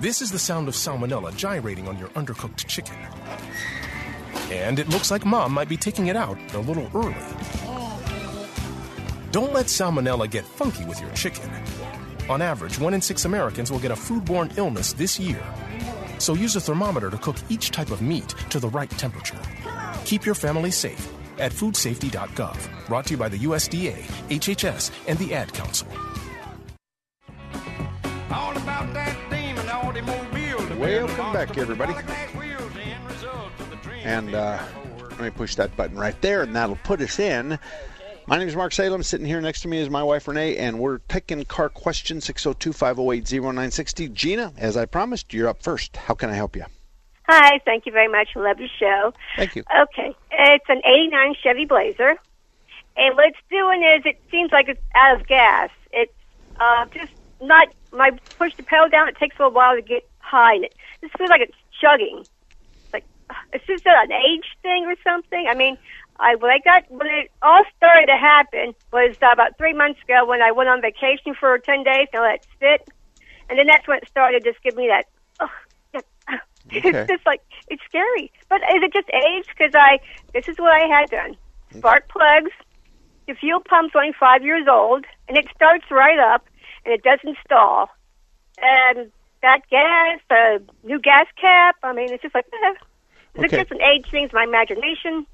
[0.00, 2.96] This is the sound of salmonella gyrating on your undercooked chicken.
[4.50, 7.14] And it looks like mom might be taking it out a little early.
[9.36, 11.50] Don't let salmonella get funky with your chicken.
[12.30, 15.42] On average, one in six Americans will get a foodborne illness this year.
[16.16, 19.36] So use a thermometer to cook each type of meat to the right temperature.
[20.06, 22.86] Keep your family safe at foodsafety.gov.
[22.86, 25.88] Brought to you by the USDA, HHS, and the Ad Council.
[30.78, 31.94] Welcome back, everybody.
[34.02, 34.62] And uh,
[35.10, 37.58] let me push that button right there, and that'll put us in.
[38.28, 39.04] My name is Mark Salem.
[39.04, 42.72] Sitting here next to me is my wife Renee, and we're taking car questions 602
[42.72, 44.08] 508 0960.
[44.08, 45.96] Gina, as I promised, you're up first.
[45.96, 46.64] How can I help you?
[47.28, 48.30] Hi, thank you very much.
[48.34, 49.14] Love your show.
[49.36, 49.62] Thank you.
[49.80, 52.16] Okay, it's an 89 Chevy Blazer.
[52.96, 55.70] And what it's doing is it seems like it's out of gas.
[55.92, 56.12] It's
[56.58, 59.82] uh, just not, when I push the pedal down, it takes a little while to
[59.82, 60.54] get high.
[60.54, 62.24] And it just feels like it's chugging.
[62.24, 63.04] It's like,
[63.52, 65.46] is this an age thing or something.
[65.48, 65.78] I mean,
[66.18, 70.00] I when I got when it all started to happen was uh, about three months
[70.02, 72.88] ago when I went on vacation for ten days and let it sit,
[73.48, 75.04] and then that's when it started to just give me that.
[75.40, 76.00] Oh,
[76.74, 76.88] Okay.
[76.90, 78.32] It's just like it's scary.
[78.48, 79.46] But is it just age?
[79.48, 79.98] Because I
[80.34, 81.36] this is what I had done:
[81.76, 82.50] spark plugs.
[83.28, 86.44] The fuel pump's only five years old, and it starts right up,
[86.84, 87.88] and it doesn't stall.
[88.60, 89.10] And
[89.42, 91.76] that gas, the new gas cap.
[91.82, 92.46] I mean, it's just like.
[92.54, 93.42] Eh.
[93.44, 93.56] Is Okay.
[93.56, 94.24] it just an age thing?
[94.24, 95.26] Is my imagination?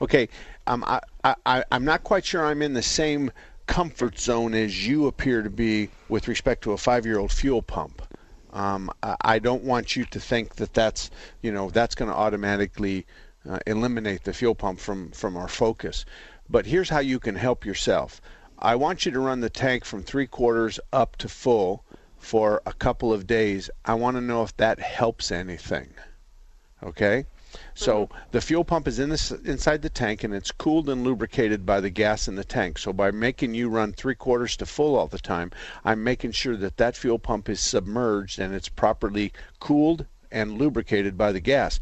[0.00, 0.28] Okay,
[0.66, 1.00] um, I,
[1.44, 3.32] I, I'm not quite sure I'm in the same
[3.66, 8.02] comfort zone as you appear to be with respect to a five-year-old fuel pump.
[8.52, 11.10] Um, I, I don't want you to think that that's
[11.42, 13.06] you know that's going to automatically
[13.48, 16.04] uh, eliminate the fuel pump from from our focus.
[16.48, 18.20] But here's how you can help yourself.
[18.58, 21.84] I want you to run the tank from three quarters up to full
[22.18, 23.70] for a couple of days.
[23.84, 25.90] I want to know if that helps anything.
[26.82, 27.26] Okay?
[27.74, 28.18] So mm-hmm.
[28.32, 31.80] the fuel pump is in this inside the tank and it's cooled and lubricated by
[31.80, 32.78] the gas in the tank.
[32.78, 35.50] So by making you run three quarters to full all the time,
[35.84, 41.16] I'm making sure that that fuel pump is submerged and it's properly cooled and lubricated
[41.16, 41.80] by the gas.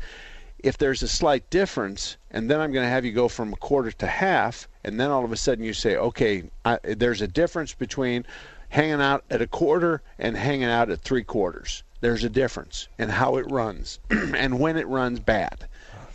[0.59, 3.57] If there's a slight difference, and then I'm going to have you go from a
[3.57, 7.29] quarter to half, and then all of a sudden you say, okay, I, there's a
[7.29, 8.25] difference between
[8.69, 11.83] hanging out at a quarter and hanging out at three quarters.
[12.07, 15.67] There's a difference in how it runs and when it runs bad.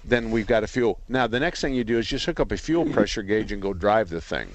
[0.05, 1.01] Then we've got a fuel.
[1.09, 3.61] Now the next thing you do is just hook up a fuel pressure gauge and
[3.61, 4.51] go drive the thing,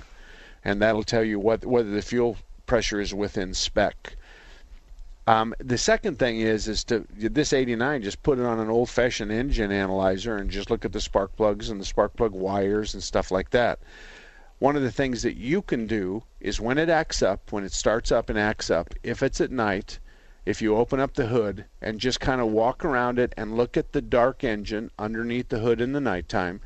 [0.65, 4.17] and that'll tell you what whether the fuel pressure is within spec.
[5.27, 9.31] Um, the second thing is is to this 89 just put it on an old-fashioned
[9.31, 13.03] engine analyzer and just look at the spark plugs and the spark plug wires and
[13.03, 13.79] stuff like that.
[14.59, 17.73] One of the things that you can do is when it acts up, when it
[17.73, 19.99] starts up and acts up, if it's at night,
[20.47, 23.77] if you open up the hood and just kind of walk around it and look
[23.77, 26.61] at the dark engine underneath the hood in the nighttime,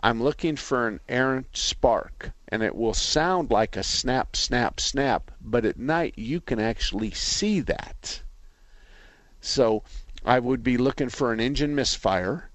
[0.00, 2.32] I'm looking for an errant spark.
[2.48, 7.10] And it will sound like a snap, snap, snap, but at night you can actually
[7.10, 8.22] see that.
[9.40, 9.82] So
[10.24, 12.48] I would be looking for an engine misfire,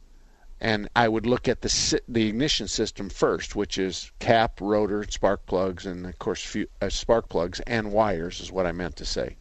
[0.59, 5.45] and I would look at the the ignition system first, which is cap, rotor, spark
[5.45, 9.05] plugs, and of course fu- uh, spark plugs and wires is what I meant to
[9.05, 9.37] say.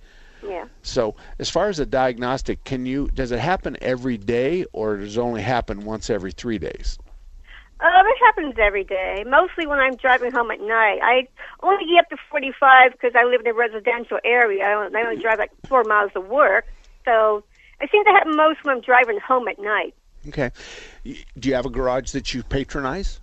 [0.47, 0.67] Yeah.
[0.83, 5.17] So as far as a diagnostic, can you does it happen every day or does
[5.17, 6.99] it only happen once every three days?
[7.81, 9.25] Um, it happens every day.
[9.27, 10.99] Mostly when I'm driving home at night.
[11.03, 11.27] I
[11.63, 14.65] only get up to 45 because I live in a residential area.
[14.65, 16.67] I only, I only drive like four miles to work.
[17.07, 17.43] So
[17.81, 19.95] I seem to happen most when I'm driving home at night.
[20.29, 20.51] Okay.
[21.39, 23.21] Do you have a garage that you patronize?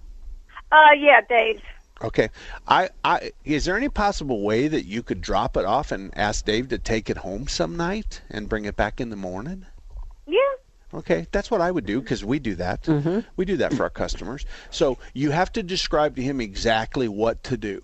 [0.71, 1.61] Uh, yeah, Dave.
[2.03, 2.29] Okay.
[2.67, 6.45] I, I is there any possible way that you could drop it off and ask
[6.45, 9.65] Dave to take it home some night and bring it back in the morning?
[10.27, 10.39] Yeah.
[10.93, 12.83] Okay, that's what I would do because we do that.
[12.83, 13.19] Mm-hmm.
[13.35, 14.45] We do that for our customers.
[14.69, 17.81] So you have to describe to him exactly what to do,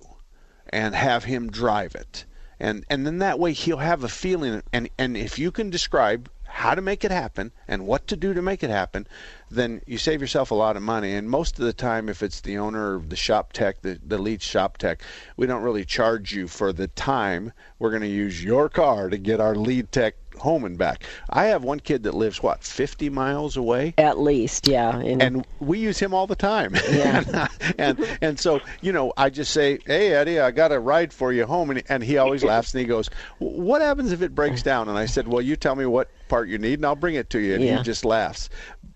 [0.70, 2.26] and have him drive it,
[2.60, 4.64] and and then that way he'll have a feeling.
[4.72, 8.32] And and if you can describe how to make it happen and what to do
[8.32, 9.08] to make it happen,
[9.50, 11.16] then you save yourself a lot of money.
[11.16, 14.20] And most of the time, if it's the owner of the shop tech, the, the
[14.20, 15.02] lead shop tech,
[15.36, 17.54] we don't really charge you for the time.
[17.80, 21.04] We're going to use your car to get our lead tech home and back.
[21.30, 24.98] I have one kid that lives what 50 miles away at least, yeah.
[24.98, 26.76] And, and we use him all the time.
[26.94, 27.24] Yeah.
[27.26, 27.48] and, uh,
[27.78, 31.34] and and so you know, I just say, "Hey Eddie, I got a ride for
[31.34, 34.62] you home," and, and he always laughs and he goes, "What happens if it breaks
[34.62, 37.16] down?" And I said, "Well, you tell me what part you need, and I'll bring
[37.16, 37.78] it to you." And Yeah.
[37.78, 38.50] he just laughs.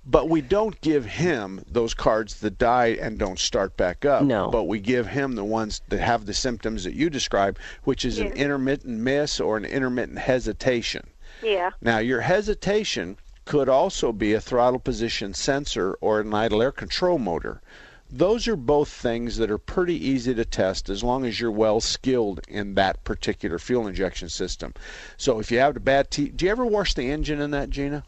[0.10, 4.24] But we don't give him those cards that die and don't start back up.
[4.24, 4.50] No.
[4.50, 8.18] But we give him the ones that have the symptoms that you describe, which is
[8.18, 11.08] an intermittent miss or an intermittent hesitation.
[11.44, 11.72] Yeah.
[11.82, 17.20] Now, your hesitation could also be a throttle position sensor or an idle air control
[17.20, 17.62] motor.
[18.10, 21.82] Those are both things that are pretty easy to test as long as you're well
[21.82, 24.74] skilled in that particular fuel injection system.
[25.18, 27.70] So if you have a bad T, do you ever wash the engine in that,
[27.70, 28.03] Gina?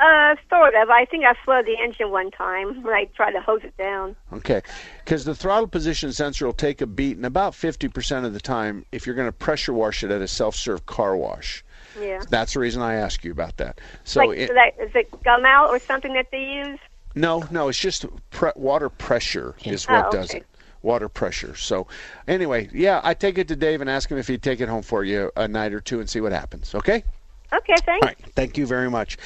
[0.00, 0.90] Uh, sort of.
[0.90, 4.16] I think I slowed the engine one time when I tried to hose it down.
[4.32, 4.60] Okay,
[5.04, 8.84] because the throttle position sensor will take a beat, and about 50% of the time,
[8.90, 11.64] if you're going to pressure wash it at a self-serve car wash,
[11.98, 12.20] Yeah.
[12.28, 13.80] that's the reason I ask you about that.
[14.02, 16.80] So like, it, that, is it gum out or something that they use?
[17.14, 20.46] No, no, it's just pre- water pressure is Oh, what does it.
[20.82, 21.54] Water pressure.
[21.56, 21.86] So,
[22.28, 24.82] anyway, yeah, I take it to Dave and ask him if he'd take it home
[24.82, 26.74] for you a night or two and see what happens.
[26.74, 27.04] Okay.
[27.52, 28.02] Okay, thanks.
[28.02, 28.18] All right.
[28.34, 29.16] Thank you very much.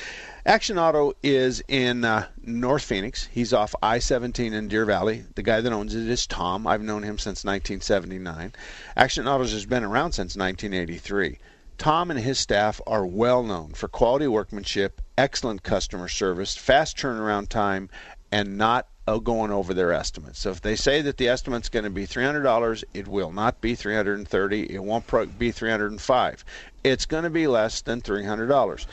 [0.45, 3.26] Action Auto is in uh, North Phoenix.
[3.32, 5.24] He's off I-17 in Deer Valley.
[5.34, 6.66] The guy that owns it is Tom.
[6.66, 8.53] I've known him since 1979.
[8.97, 11.39] Action Autos has been around since 1983.
[11.78, 17.49] Tom and his staff are well known for quality workmanship, excellent customer service, fast turnaround
[17.49, 17.91] time,
[18.31, 20.39] and not uh, going over their estimates.
[20.39, 23.75] So if they say that the estimate's going to be $300, it will not be
[23.75, 24.73] 330.
[24.73, 26.45] It won't be 305.
[26.85, 28.87] It's going to be less than $300.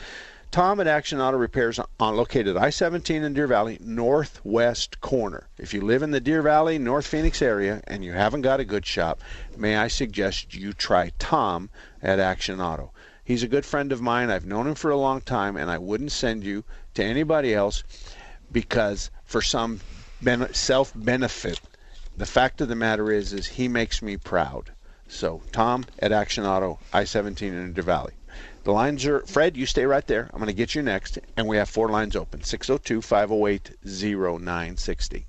[0.50, 5.46] Tom at Action Auto Repairs on located I-17 in Deer Valley, northwest corner.
[5.58, 8.64] If you live in the Deer Valley, North Phoenix area and you haven't got a
[8.64, 9.20] good shop,
[9.56, 11.68] may I suggest you try Tom
[12.02, 12.90] at Action Auto.
[13.26, 14.30] He's a good friend of mine.
[14.30, 16.62] I've known him for a long time and I wouldn't send you
[16.94, 17.82] to anybody else
[18.52, 19.80] because for some
[20.22, 21.58] ben- self benefit,
[22.16, 24.70] the fact of the matter is is he makes me proud.
[25.08, 28.12] So Tom at Action Auto, I-17 in Deer Valley.
[28.62, 29.56] The lines are Fred.
[29.56, 30.30] You stay right there.
[30.32, 35.24] I'm going to get you next, and we have four lines open: 602-508-0960.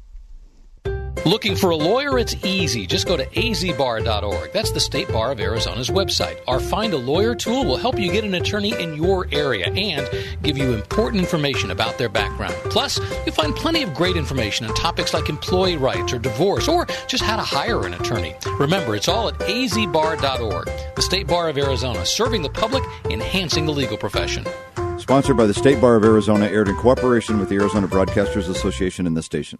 [1.26, 2.18] Looking for a lawyer?
[2.20, 2.88] It's easy.
[2.88, 4.54] Just go to azbar.org.
[4.54, 6.40] That's the State Bar of Arizona's website.
[6.48, 10.10] Our Find a Lawyer tool will help you get an attorney in your area and
[10.42, 12.54] give you important information about their background.
[12.66, 16.86] Plus, you'll find plenty of great information on topics like employee rights or divorce or
[17.08, 18.36] just how to hire an attorney.
[18.60, 20.70] Remember, it's all at azbar.org.
[20.96, 24.46] The State Bar of Arizona, serving the public, enhancing the legal profession.
[24.98, 29.06] Sponsored by the State Bar of Arizona, aired in cooperation with the Arizona Broadcasters Association
[29.08, 29.60] and this station.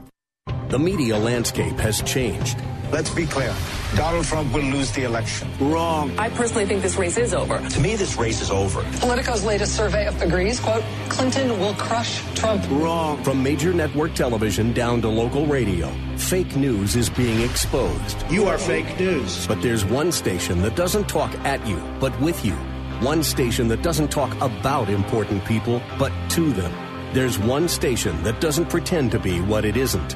[0.71, 2.57] The media landscape has changed.
[2.93, 3.53] Let's be clear.
[3.97, 5.49] Donald Trump will lose the election.
[5.59, 6.17] Wrong.
[6.17, 7.59] I personally think this race is over.
[7.59, 8.81] To me, this race is over.
[9.01, 12.63] Politico's latest survey agrees, quote, Clinton will crush Trump.
[12.69, 13.21] Wrong.
[13.21, 18.23] From major network television down to local radio, fake news is being exposed.
[18.29, 19.45] You are fake news.
[19.47, 22.55] But there's one station that doesn't talk at you, but with you.
[23.01, 26.71] One station that doesn't talk about important people, but to them.
[27.13, 30.15] There's one station that doesn't pretend to be what it isn't.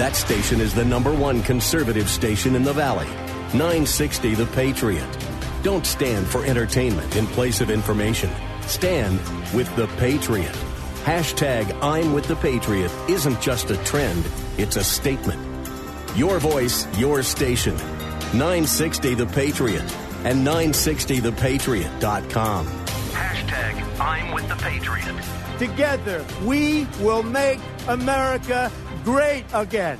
[0.00, 3.04] That station is the number one conservative station in the Valley.
[3.52, 5.06] 960 The Patriot.
[5.62, 8.30] Don't stand for entertainment in place of information.
[8.62, 9.20] Stand
[9.52, 10.54] with The Patriot.
[11.04, 14.26] Hashtag I'm with the Patriot isn't just a trend,
[14.56, 15.38] it's a statement.
[16.16, 17.76] Your voice, your station.
[18.32, 19.84] 960 The Patriot
[20.24, 22.66] and 960thepatriot.com.
[22.66, 25.14] Hashtag I'm with the Patriot.
[25.58, 28.72] Together, we will make America
[29.04, 29.98] great again.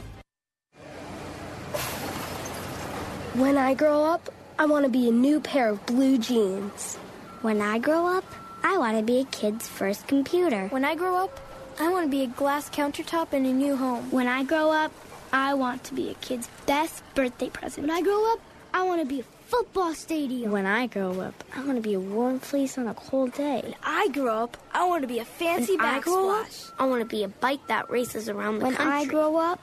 [3.35, 4.29] When I grow up,
[4.59, 6.97] I want to be a new pair of blue jeans.
[7.43, 8.25] When I grow up,
[8.63, 10.69] I want to be a kid's first computer.
[10.69, 11.41] When I grow up,
[11.79, 14.11] I want to be a glass countertop in a new home.
[14.11, 14.93] When I grow up,
[15.33, 17.87] I want to be a kid's best birthday present.
[17.87, 18.41] When I grow up,
[18.75, 20.53] I want to be a football stadium.
[20.53, 23.61] When I grow up, I want to be a warm fleece on a cold day.
[23.65, 26.47] When I grow up, I want to be a fancy when I grow up.
[26.79, 28.95] I want to be a bike that races around the When country.
[28.95, 29.61] I grow up,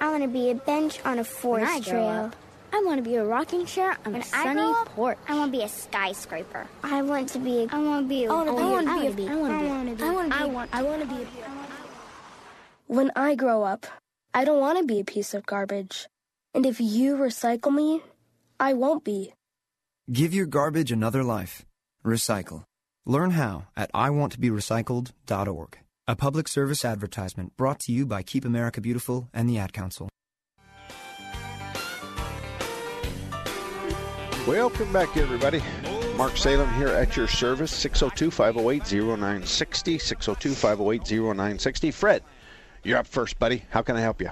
[0.00, 2.36] I want to be a bench on a forest when I grow up,
[2.72, 5.18] I want to be a rocking chair on When a I sunny up, porch.
[5.26, 6.66] I want to be a skyscraper.
[6.84, 7.64] I want to be.
[7.64, 8.24] A, I want to be.
[8.24, 8.62] A, I want to be.
[8.62, 9.28] I I want to be.
[9.28, 10.02] I want to be.
[10.04, 10.44] I want to be.
[10.72, 10.78] I.
[10.78, 11.26] I want to be.
[12.86, 13.86] When I grow up,
[14.34, 16.06] I don't want to be a piece of garbage.
[16.54, 18.02] And if you recycle me,
[18.60, 19.32] I won't be.
[20.12, 21.64] Give your garbage another life.
[22.04, 22.64] Recycle.
[23.06, 25.78] Learn how at iwanttoberecycled.org.
[26.06, 30.08] A public service advertisement brought to you by Keep America Beautiful and the Ad Council.
[34.46, 35.62] Welcome back, everybody.
[36.16, 39.98] Mark Salem here at your service, 602 508 0960.
[39.98, 41.90] 602 508 0960.
[41.92, 42.22] Fred,
[42.82, 43.64] you're up first, buddy.
[43.70, 44.30] How can I help you?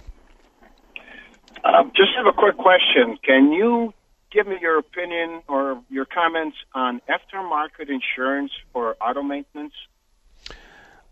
[1.64, 3.18] Um, just have a quick question.
[3.24, 3.92] Can you
[4.30, 9.74] give me your opinion or your comments on aftermarket insurance for auto maintenance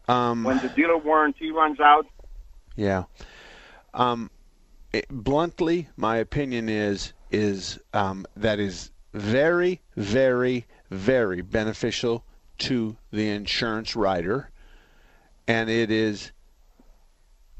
[0.08, 2.06] Um, when the dealer warranty runs out?
[2.76, 3.04] Yeah.
[3.94, 4.30] Um,
[4.92, 12.24] it, bluntly, my opinion is is um, that is very, very, very beneficial
[12.58, 14.50] to the insurance rider,
[15.48, 16.30] and it is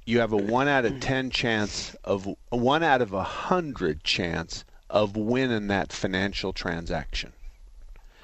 [0.05, 4.65] you have a one out of ten chance of one out of a hundred chance
[4.89, 7.33] of winning that financial transaction.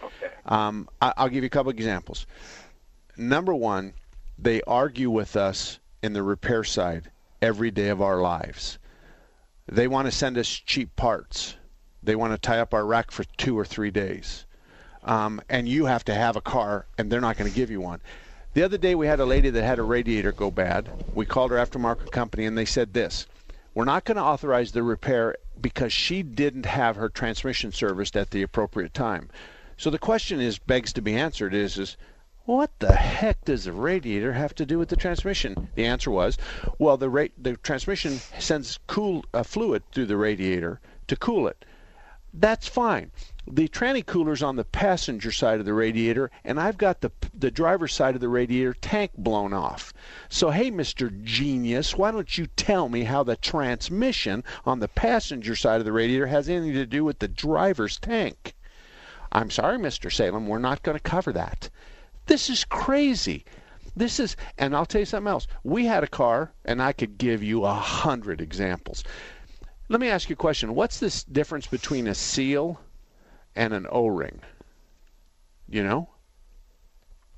[0.03, 0.33] Okay.
[0.47, 2.27] Um, I, I'll give you a couple examples.
[3.17, 3.95] Number one,
[4.39, 7.11] they argue with us in the repair side
[7.41, 8.79] every day of our lives.
[9.67, 11.57] They want to send us cheap parts.
[12.03, 14.45] They want to tie up our rack for two or three days.
[15.05, 17.81] Um, and you have to have a car, and they're not going to give you
[17.81, 18.01] one.
[18.55, 20.89] The other day, we had a lady that had a radiator go bad.
[21.15, 23.27] We called her aftermarket company, and they said this
[23.75, 28.31] We're not going to authorize the repair because she didn't have her transmission serviced at
[28.31, 29.31] the appropriate time.
[29.77, 31.97] So the question is begs to be answered is, is
[32.45, 35.68] what the heck does the radiator have to do with the transmission?
[35.75, 36.37] The answer was,
[36.79, 41.64] well, the the transmission sends cool uh, fluid through the radiator to cool it.
[42.35, 43.11] That's fine.
[43.51, 47.51] The tranny cooler's on the passenger side of the radiator, and I've got the the
[47.51, 49.93] driver's side of the radiator tank blown off.
[50.28, 51.11] So hey, Mr.
[51.24, 55.90] Genius, why don't you tell me how the transmission on the passenger side of the
[55.90, 58.55] radiator has anything to do with the driver's tank?
[59.32, 60.12] I'm sorry, Mr.
[60.12, 61.68] Salem, we're not going to cover that.
[62.26, 63.45] This is crazy.
[63.97, 65.49] This is, and I'll tell you something else.
[65.64, 69.03] We had a car, and I could give you a hundred examples.
[69.88, 70.76] Let me ask you a question.
[70.76, 72.78] What's this difference between a seal
[73.55, 74.40] and an O-ring?
[75.68, 76.09] You know?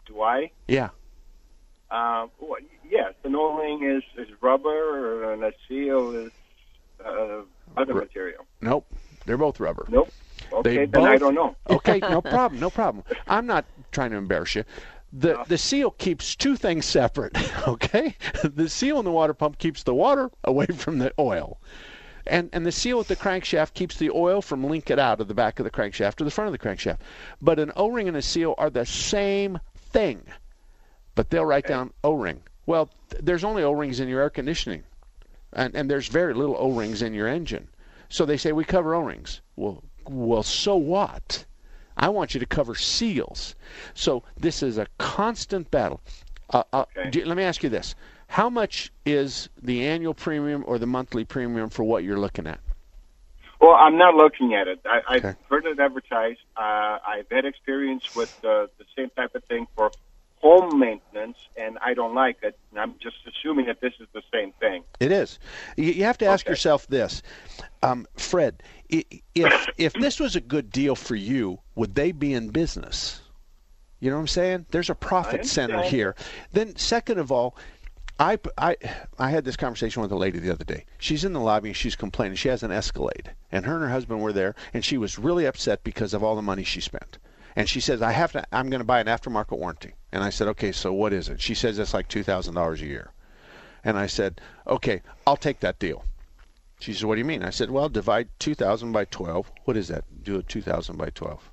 [0.06, 0.50] Do I?
[0.68, 0.90] Yeah.
[1.90, 2.58] Uh, well,
[2.88, 6.32] yes, an O-ring is, is rubber and a seal is
[7.04, 7.42] uh,
[7.76, 8.44] other material.
[8.60, 8.86] Nope.
[9.26, 9.86] They're both rubber.
[9.88, 10.12] Nope.
[10.52, 11.56] Okay, They then I don't know.
[11.70, 13.04] okay, no problem, no problem.
[13.26, 14.64] I'm not trying to embarrass you.
[15.12, 17.36] The the seal keeps two things separate,
[17.68, 18.16] okay?
[18.42, 21.60] The seal in the water pump keeps the water away from the oil.
[22.26, 25.34] And and the seal at the crankshaft keeps the oil from leaking out of the
[25.34, 26.98] back of the crankshaft to the front of the crankshaft.
[27.40, 30.22] But an O-ring and a seal are the same thing.
[31.14, 32.42] But they'll write down O-ring.
[32.66, 34.84] Well, th- there's only O-rings in your air conditioning.
[35.52, 37.68] And and there's very little O-rings in your engine.
[38.08, 39.40] So they say we cover O-rings.
[39.56, 41.44] Well, well, so what?
[41.96, 43.54] I want you to cover seals.
[43.94, 46.00] So this is a constant battle.
[46.50, 47.94] Uh, uh, do- let me ask you this:
[48.28, 52.60] How much is the annual premium or the monthly premium for what you're looking at?
[53.60, 54.80] Well, I'm not looking at it.
[54.84, 56.40] I, I've heard it advertised.
[56.56, 59.90] Uh, I've had experience with uh, the same type of thing for
[60.44, 62.58] home maintenance, and I don't like it.
[62.70, 64.84] And I'm just assuming that this is the same thing.
[65.00, 65.38] It is.
[65.76, 67.22] You, you have to ask yourself this,
[67.82, 68.62] um, Fred.
[68.90, 73.22] If if this was a good deal for you, would they be in business?
[74.00, 74.66] You know what I'm saying?
[74.70, 76.14] There's a profit center here.
[76.52, 77.56] Then, second of all,
[78.18, 78.76] I, I,
[79.18, 80.84] I had this conversation with a lady the other day.
[80.98, 82.36] She's in the lobby and she's complaining.
[82.36, 85.46] She has an Escalade, and her and her husband were there, and she was really
[85.46, 87.18] upset because of all the money she spent.
[87.56, 88.44] And she says, "I have to.
[88.52, 91.40] I'm going to buy an aftermarket warranty." And I said, "Okay, so what is it?"
[91.40, 93.12] She says, "It's like two thousand dollars a year."
[93.82, 96.04] And I said, "Okay, I'll take that deal."
[96.80, 99.50] She said, "What do you mean?" I said, "Well, divide two thousand by twelve.
[99.64, 100.04] What is that?
[100.22, 101.50] Do it two thousand by twelve.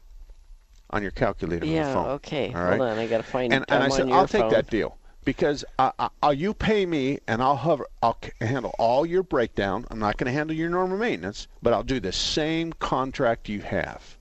[0.91, 2.05] on your calculator on the phone.
[2.05, 2.11] Yeah.
[2.13, 2.53] okay.
[2.53, 2.77] All right.
[2.77, 5.63] Hold on, I gotta find and, and I said, I'll your take that deal because
[5.77, 7.87] I, I, you pay me and I'll hover.
[8.01, 9.85] I'll handle all your breakdown.
[9.89, 13.61] I'm not going to handle your normal maintenance, but I'll do the same contract you
[13.61, 14.17] have.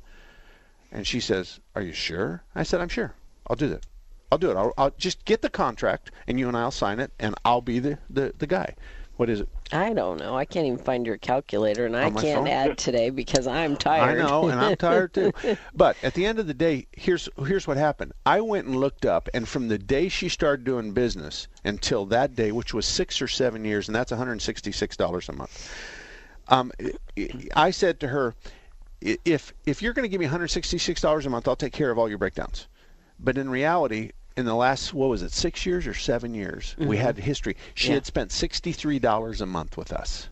[0.92, 3.14] And she says, "Are you sure?" I said, "I'm sure.
[3.46, 3.86] I'll do that.
[4.30, 4.56] I'll do it.
[4.56, 7.78] I'll, I'll just get the contract, and you and I'll sign it, and I'll be
[7.78, 8.74] the the, the guy."
[9.20, 9.50] What is it?
[9.70, 10.34] I don't know.
[10.34, 12.48] I can't even find your calculator, and I can't phone?
[12.48, 14.18] add today because I'm tired.
[14.18, 15.30] I know, and I'm tired too.
[15.74, 18.12] But at the end of the day, here's here's what happened.
[18.24, 22.34] I went and looked up, and from the day she started doing business until that
[22.34, 25.70] day, which was six or seven years, and that's 166 dollars a month.
[26.48, 26.72] Um,
[27.54, 28.34] I said to her,
[29.02, 31.98] if if you're going to give me 166 dollars a month, I'll take care of
[31.98, 32.68] all your breakdowns.
[33.18, 36.96] But in reality, in the last what was it, six years or seven years, we
[36.96, 37.00] Mhm.
[37.00, 37.56] had history.
[37.74, 37.94] She Yeah.
[37.94, 40.28] had spent 63 dollars a month with us.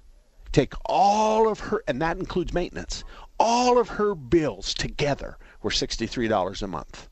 [0.53, 3.05] Take all of her, and that includes maintenance.
[3.38, 7.09] All of her bills together were $63 a month.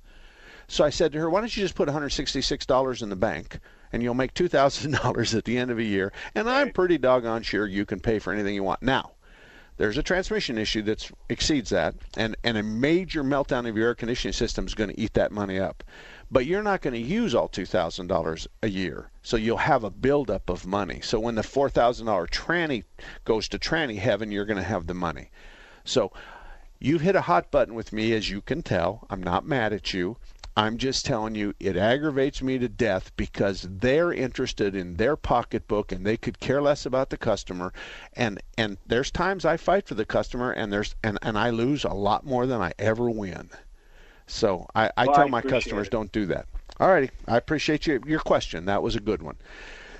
[0.69, 3.61] So I said to her, why don't you just put $166 in the bank
[3.93, 6.13] and you'll make $2,000 at the end of a year.
[6.35, 8.83] And I'm pretty doggone sure you can pay for anything you want.
[8.83, 9.13] Now,
[9.77, 13.95] there's a transmission issue that exceeds that, and, and a major meltdown of your air
[13.95, 15.85] conditioning system is going to eat that money up.
[16.31, 20.49] But you're not going to use all $2,000 a year, so you'll have a buildup
[20.49, 21.01] of money.
[21.01, 22.83] So when the $4,000 tranny
[23.25, 25.31] goes to tranny heaven, you're going to have the money.
[25.85, 26.13] So
[26.81, 29.07] you've hit a hot button with me, as you can tell.
[29.09, 30.17] I'm not mad at you.
[30.59, 35.93] I'm just telling you, it aggravates me to death because they're interested in their pocketbook
[35.93, 37.75] and they could care less about the customer.
[38.15, 41.85] And and there's times I fight for the customer and there's and, and I lose
[41.85, 43.51] a lot more than I ever win.
[44.27, 45.91] So I, I Well, tell I my customers it.
[45.91, 46.47] don't do that.
[46.81, 47.11] All righty.
[47.29, 48.67] I appreciate you, your question.
[48.67, 49.37] That was a good one.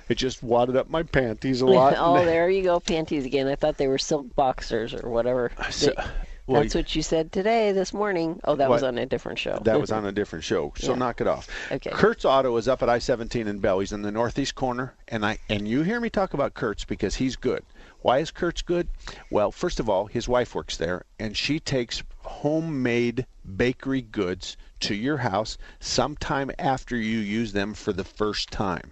[0.09, 1.95] It just wadded up my panties a lot.
[1.97, 3.47] oh, there you go, panties again.
[3.47, 5.51] I thought they were silk boxers or whatever.
[5.69, 6.03] So- They-
[6.45, 8.39] well, That's what you said today, this morning.
[8.45, 9.59] Oh, that was on a different show.
[9.65, 10.97] That was on a different show, so Yeah.
[10.97, 11.49] knock it off.
[11.69, 11.89] Okay.
[11.89, 13.79] Kurt's Auto is up at I-17 in Bell.
[13.79, 17.15] He's in the northeast corner, and I and you hear me talk about Kurt's because
[17.15, 17.63] he's good.
[18.01, 18.87] Why is Kurt's good?
[19.29, 23.25] Well, first of all, his wife works there, and she takes homemade
[23.55, 28.91] bakery goods to your house sometime after you use them for the first time.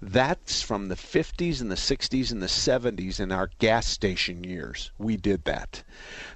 [0.00, 4.92] That's from the 50s and the 60s and the 70s in our gas station years.
[4.96, 5.82] We did that.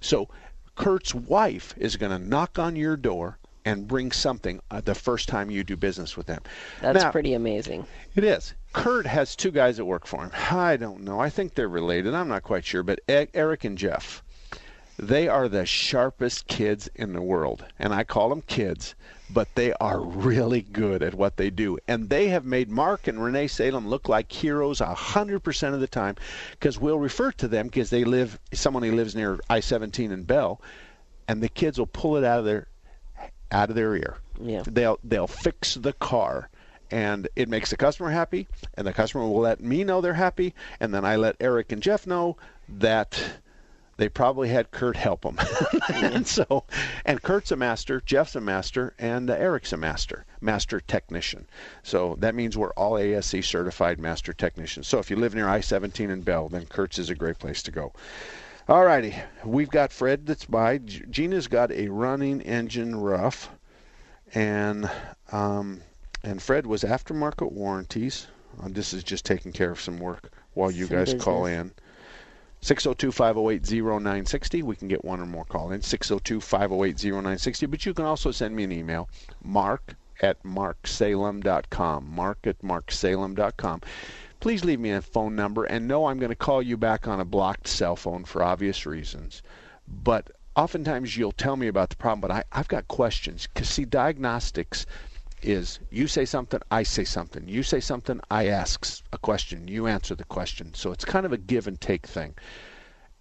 [0.00, 0.28] So
[0.74, 5.28] Kurt's wife is going to knock on your door and bring something uh, the first
[5.28, 6.42] time you do business with them.
[6.80, 7.86] That's Now, pretty amazing.
[8.16, 8.54] It is.
[8.72, 10.32] Kurt has two guys that work for him.
[10.50, 11.20] I don't know.
[11.20, 12.14] I think they're related.
[12.14, 12.82] I'm not quite sure.
[12.82, 14.24] But Eric and Jeff,
[15.02, 17.64] they are the sharpest kids in the world.
[17.76, 18.94] And I call them kids,
[19.28, 21.76] but they are really good at what they do.
[21.88, 26.14] And they have made Mark and Renee Salem look like heroes 100% of the time
[26.52, 30.22] because we'll refer to them because they live, someone who lives near I 17 in
[30.22, 30.60] Bell,
[31.26, 32.68] and the kids will pull it out of their
[33.50, 34.16] out of their ear.
[34.40, 34.62] Yeah.
[34.66, 36.48] They'll they'll fix the car
[36.90, 40.54] and it makes the customer happy and the customer will let me know they're happy
[40.80, 42.36] and then I let Eric and Jeff know
[42.68, 43.20] that
[43.96, 45.38] they probably had Kurt help them.
[45.92, 46.64] and so
[47.04, 51.46] and Kurt's a master, Jeff's a master and uh, Eric's a master, master technician.
[51.82, 54.88] So that means we're all ASE certified master technicians.
[54.88, 57.70] So if you live near I-17 in Bell, then Kurt's is a great place to
[57.70, 57.92] go.
[58.68, 60.78] All righty, we've got Fred that's by.
[60.78, 63.50] Gina's got a running engine rough,
[64.34, 64.88] and
[65.32, 65.80] um,
[66.22, 68.28] and Fred was aftermarket warranties.
[68.62, 71.46] Uh, this is just taking care of some work while you Some guys call
[72.62, 72.84] business.
[72.86, 74.62] 602-508-0960.
[74.62, 75.80] We can get one or more call in.
[75.80, 77.70] 602-508-0960.
[77.70, 79.08] But you can also send me an email,
[79.42, 82.08] mark at marksalem.com.
[82.14, 83.80] Mark at marksalem.com.
[84.40, 87.20] Please leave me a phone number and know I'm going to call you back on
[87.20, 89.42] a blocked cell phone for obvious reasons.
[89.86, 93.46] But oftentimes you'll tell me about the problem, but I, I've got questions.
[93.46, 94.86] Because, see, diagnostics
[95.42, 97.46] is you say something, I say something.
[97.48, 99.68] You say something, I ask a question.
[99.68, 100.74] You answer the question.
[100.74, 102.34] So it's kind of a give and take thing.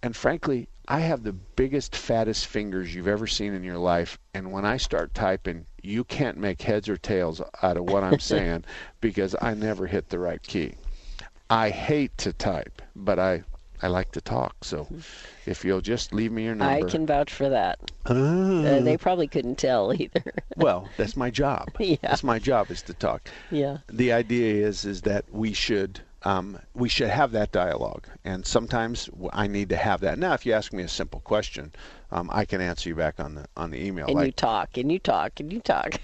[0.02, 4.18] And frankly, I have the biggest, fattest fingers you've ever seen in your life.
[4.34, 8.18] And when I start typing, you can't make heads or tails out of what I'm
[8.32, 8.64] saying
[9.00, 10.74] because I never hit the right key.
[11.48, 13.44] I hate to type, but I
[13.82, 14.64] I like to talk.
[14.64, 14.86] So
[15.46, 16.86] if you'll just leave me your number.
[16.86, 17.78] I can vouch for that.
[18.06, 18.12] Ah.
[18.12, 20.22] Uh, they probably couldn't tell either.
[20.56, 21.68] well, that's my job.
[21.78, 21.96] Yeah.
[22.02, 23.28] That's my job is to talk.
[23.50, 23.78] yeah.
[23.88, 29.10] The idea is is that we should um, we should have that dialogue, and sometimes
[29.32, 30.18] I need to have that.
[30.20, 31.72] Now, if you ask me a simple question,
[32.12, 34.06] um, I can answer you back on the on the email.
[34.06, 36.00] And like, you talk, and you talk, and you talk.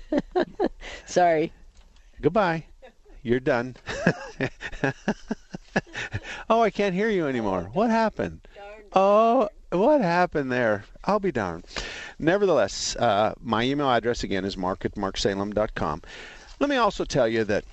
[1.06, 1.52] Sorry.
[2.20, 2.64] Goodbye.
[3.22, 3.76] You're done.
[6.50, 7.70] oh, I can't hear you anymore.
[7.72, 8.46] What happened?
[8.92, 10.84] Oh, what happened there?
[11.04, 11.64] I'll be darned.
[12.18, 16.02] Nevertheless, uh, my email address again is mark at marksalem.com.
[16.60, 17.64] Let me also tell you that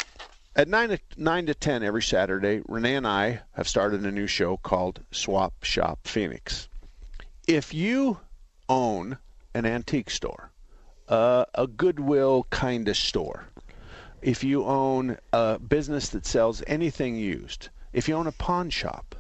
[0.56, 4.28] at 9 to, 9 to 10 every Saturday, Renee and I have started a new
[4.28, 6.68] show called Swap Shop Phoenix.
[7.48, 8.20] If you
[8.70, 9.18] own
[9.54, 10.52] an antique store,
[11.08, 13.46] uh, a Goodwill kind of store,
[14.22, 19.16] if you own a business that sells anything used, if you own a pawn shop,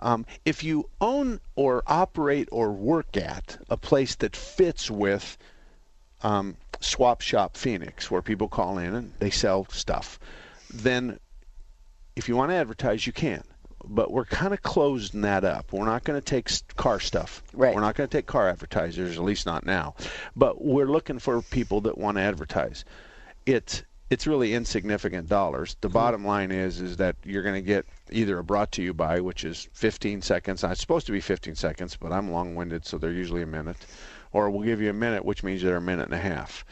[0.00, 5.36] um, if you own or operate or work at a place that fits with
[6.22, 10.18] um, Swap Shop Phoenix, where people call in and they sell stuff,
[10.72, 11.18] then
[12.16, 13.42] if you want to advertise, you can.
[13.84, 15.72] But we're kind of closing that up.
[15.72, 17.42] We're not going to take car stuff.
[17.52, 17.74] Right.
[17.74, 19.94] We're not going to take car advertisers, at least not now.
[20.36, 22.84] But we're looking for people that want to advertise.
[23.46, 25.76] It's it's really insignificant dollars.
[25.80, 29.20] The bottom line is is that you're going to get either brought to you by,
[29.20, 30.62] which is 15 seconds.
[30.62, 33.76] Now, It's supposed to be 15 seconds, but I'm long-winded, so they're usually a minute.
[34.32, 36.64] Or we'll give you a minute, which means they're a minute and a half.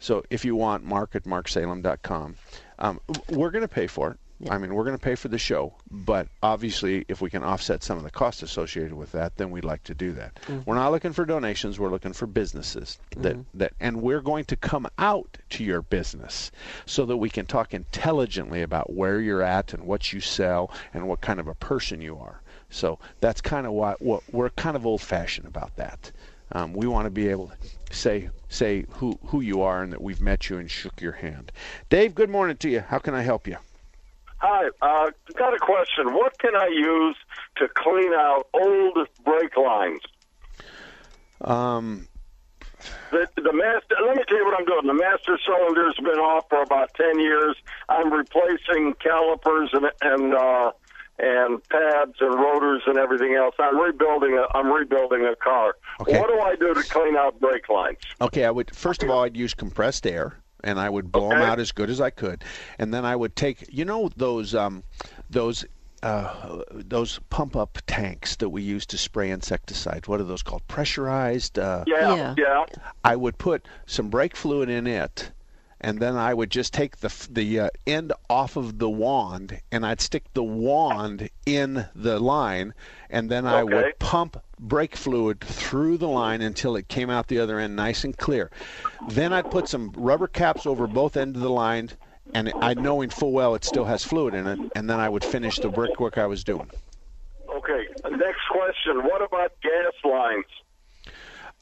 [0.00, 2.36] So if you want, mark at marksalem.com.
[2.78, 4.18] Um, we're going to pay for it.
[4.50, 7.82] I mean, we're going to pay for the show, but obviously, if we can offset
[7.82, 10.38] some of the costs associated with that, then we'd like to do that.
[10.46, 10.66] Mhm.
[10.66, 11.78] We're not looking for donations.
[11.78, 13.44] We're looking for businesses that Mhm.
[13.54, 16.50] that, and we're going to come out to your business
[16.84, 21.06] so that we can talk intelligently about where you're at and what you sell and
[21.08, 22.42] what kind of a person you are.
[22.68, 26.10] So that's kind of why what we're kind of old-fashioned about that.
[26.52, 27.52] Um, we want to be able
[27.88, 31.12] to say say who who you are and that we've met you and shook your
[31.12, 31.50] hand.
[31.88, 32.80] Dave, good morning to you.
[32.80, 33.56] How can I help you?
[34.46, 36.12] Hi, uh, got a question.
[36.12, 37.16] What can I use
[37.56, 40.02] to clean out old brake lines?
[41.40, 42.08] Um,
[43.10, 43.96] The, the master.
[44.06, 44.86] Let me tell you what I'm doing.
[44.86, 47.56] The master cylinder's been off for about ten years.
[47.88, 50.72] I'm replacing calipers and and uh,
[51.18, 53.54] and pads and rotors and everything else.
[53.58, 55.76] I'm rebuilding a I'm rebuilding a car.
[56.00, 56.18] Okay.
[56.18, 57.98] What do I do to clean out brake lines?
[58.20, 61.42] Okay, I would first of all I'd use compressed air and I would blow them
[61.42, 62.42] out as good as I could,
[62.78, 64.82] and then I would take you know those um,
[65.30, 65.64] those
[66.02, 70.08] uh, those pump up tanks that we use to spray insecticides.
[70.08, 70.66] What are those called?
[70.68, 71.58] Pressurized.
[71.58, 72.34] Uh, Yeah, Yeah.
[72.36, 72.64] yeah.
[73.04, 75.30] I would put some brake fluid in it,
[75.80, 79.84] and then I would just take the the uh, end off of the wand, and
[79.86, 82.74] I'd stick the wand in the line,
[83.10, 83.74] and then I Okay.
[83.74, 84.36] would pump
[84.68, 88.50] brake fluid through the line until it came out the other end nice and clear.
[89.08, 91.90] Then I'd put some rubber caps over both ends of the line,
[92.32, 95.24] and I knowing full well it still has fluid in it, and then I would
[95.24, 96.70] finish the brickwork I was doing.
[97.48, 97.86] Okay.
[98.10, 99.04] Next question.
[99.04, 100.44] What about gas lines?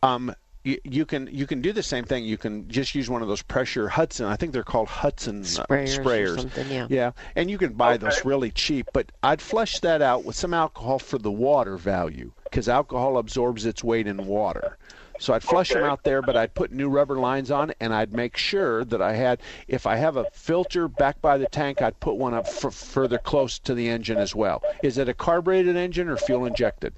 [0.03, 0.35] Um,
[0.65, 2.25] you, you can you can do the same thing.
[2.25, 4.27] You can just use one of those pressure Hudson.
[4.27, 6.37] I think they're called Hudson uh, Sprayers or sprayers.
[6.37, 6.87] something, yeah.
[6.89, 8.89] Yeah, and you can buy those really cheap.
[8.93, 13.65] But I'd flush that out with some alcohol for the water value because alcohol absorbs
[13.65, 14.77] its weight in water.
[15.19, 18.13] So I'd flush them out there, but I'd put new rubber lines on, and I'd
[18.13, 19.41] make sure that I had.
[19.69, 23.17] If I have a filter back by the tank, I'd put one up f- further
[23.17, 24.63] close to the engine as well.
[24.83, 26.93] Is it a carbureted engine or fuel injected?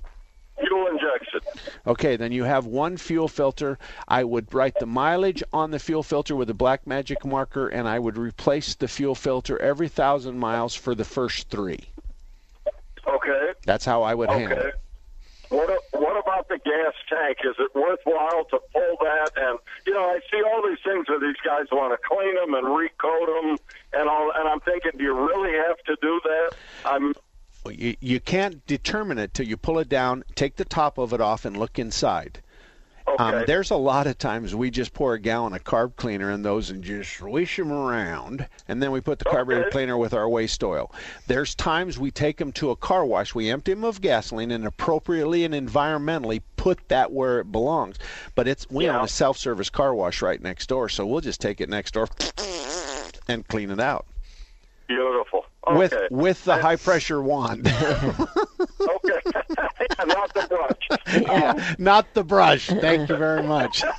[0.58, 1.40] Fuel injection.
[1.86, 3.78] Okay, then you have one fuel filter.
[4.08, 7.86] I would write the mileage on the fuel filter with a black magic marker, and
[7.86, 11.80] I would replace the fuel filter every thousand miles for the first three.
[13.06, 13.50] Okay.
[13.66, 14.68] That's how I would handle Okay.
[14.68, 14.74] it.
[15.48, 17.38] What what about the gas tank?
[17.44, 19.30] Is it worthwhile to pull that?
[19.36, 22.54] And you know, I see all these things where these guys want to clean them
[22.54, 23.56] and recoat them
[23.92, 24.32] and all.
[24.34, 26.50] And I'm thinking, do you really have to do that?
[26.84, 27.14] I'm
[27.70, 31.20] You, you can't determine it till you pull it down, take the top of it
[31.20, 32.40] off, and look inside.
[33.18, 36.42] Um, there's a lot of times we just pour a gallon of carb cleaner in
[36.42, 40.28] those and just swish them around, and then we put the carburetor cleaner with our
[40.28, 40.92] waste oil.
[41.26, 44.66] There's times we take them to a car wash, we empty them of gasoline, and
[44.66, 47.96] appropriately and environmentally put that where it belongs.
[48.34, 51.60] But it's we own a self-service car wash right next door, so we'll just take
[51.60, 52.08] it next door
[53.28, 54.06] and clean it out
[54.86, 55.46] beautiful.
[55.70, 56.06] with Okay.
[56.10, 57.66] with the high pressure wand.
[59.04, 59.86] okay.
[60.06, 61.78] Not the brush.
[61.78, 62.66] Not the brush.
[62.68, 63.82] Thank you very much.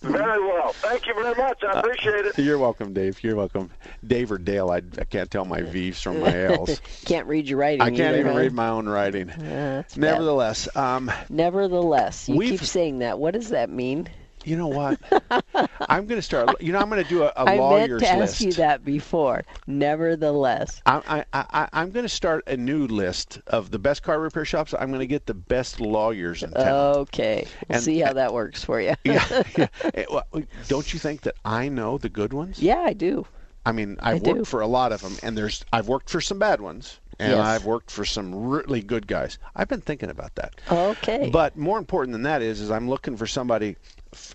[0.00, 0.72] Very well.
[0.74, 1.62] Thank you very much.
[1.64, 2.38] I appreciate it.
[2.38, 3.22] You're welcome, Dave.
[3.22, 3.70] You're welcome.
[4.06, 6.80] Dave or Dale, I, I can't tell my V's from my L's.
[7.04, 7.80] Can't read your writing.
[7.80, 8.38] I can't either, even huh?
[8.38, 9.28] read my own writing.
[9.28, 9.34] Yeah,
[9.76, 10.00] that's bad.
[10.12, 13.18] Nevertheless, um, Nevertheless, you We've- keep saying that.
[13.18, 14.08] What does that mean?
[14.44, 15.00] You know what?
[15.88, 16.60] I'm going to start.
[16.60, 18.12] You know, I'm going to do a, a I lawyer's list.
[18.12, 18.34] I meant to list.
[18.34, 19.42] ask you that before.
[19.66, 20.80] Nevertheless.
[20.86, 24.44] I, I, I, I'm going to start a new list of the best car repair
[24.44, 24.74] shops.
[24.78, 26.96] I'm going to get the best lawyers in town.
[26.96, 27.46] Okay.
[27.68, 28.94] We'll And- see how that works for you.
[29.04, 29.66] yeah, yeah.
[29.94, 30.24] Eh, well,
[30.68, 32.60] Don't you think that I know the good ones?
[32.60, 33.26] Yeah, I do.
[33.64, 34.44] I mean, I I've do.
[34.44, 37.38] for a lot of them, and there's I've worked for some bad ones, and Yes.
[37.46, 39.38] I've worked for some really good guys.
[39.54, 40.54] I've been thinking about that.
[40.68, 41.30] Okay.
[41.32, 43.76] But more important than that is, is I'm looking for somebody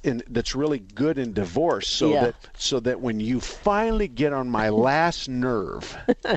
[0.04, 2.24] in, that's really good in divorce, so Yeah.
[2.26, 5.98] that so that when you finally get on my last nerve,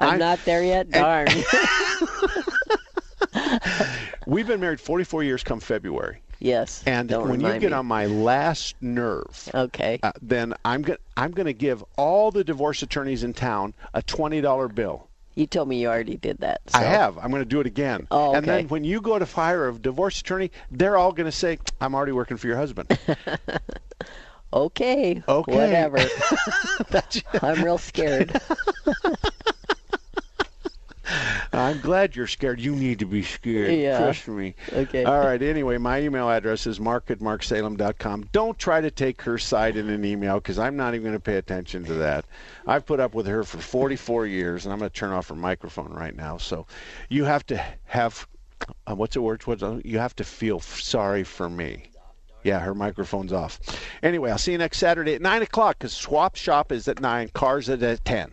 [0.00, 0.90] I'm not there yet.
[0.90, 1.28] Darn.
[4.26, 6.22] we've been married 44 years come February.
[6.38, 6.82] yes.
[6.86, 7.72] And when you get me.
[7.72, 12.44] on my last nerve, okay, uh, then I'm going I'm going to give all the
[12.44, 15.08] divorce attorneys in town a twenty dollar bill.
[15.40, 16.60] You told me you already did that.
[16.74, 17.16] I have.
[17.16, 18.06] I'm going to do it again.
[18.10, 21.32] Oh, And then when you go to fire a divorce attorney, they're all going to
[21.32, 22.98] say, "I'm already working for your husband."
[24.52, 25.22] Okay.
[25.28, 25.52] Okay.
[25.52, 25.98] Whatever.
[27.40, 28.36] I'm real scared.
[31.60, 32.60] I'm glad you're scared.
[32.60, 33.74] You need to be scared.
[33.74, 33.98] Yeah.
[33.98, 34.54] Trust me.
[34.72, 35.04] Okay.
[35.04, 35.40] All right.
[35.40, 38.28] Anyway, my email address is mark at marksalem.com.
[38.32, 41.20] Don't try to take her side in an email because I'm not even going to
[41.20, 42.24] pay attention to that.
[42.66, 45.34] I've put up with her for 44 years, and I'm going to turn off her
[45.34, 46.36] microphone right now.
[46.38, 46.66] So
[47.08, 48.26] you have to have,
[48.86, 49.46] uh, what's the word?
[49.46, 51.90] What's, you have to feel sorry for me.
[52.42, 53.60] Yeah, her microphone's off.
[54.02, 57.28] Anyway, I'll see you next Saturday at 9 o'clock because Swap Shop is at 9,
[57.34, 58.32] cars at at 10.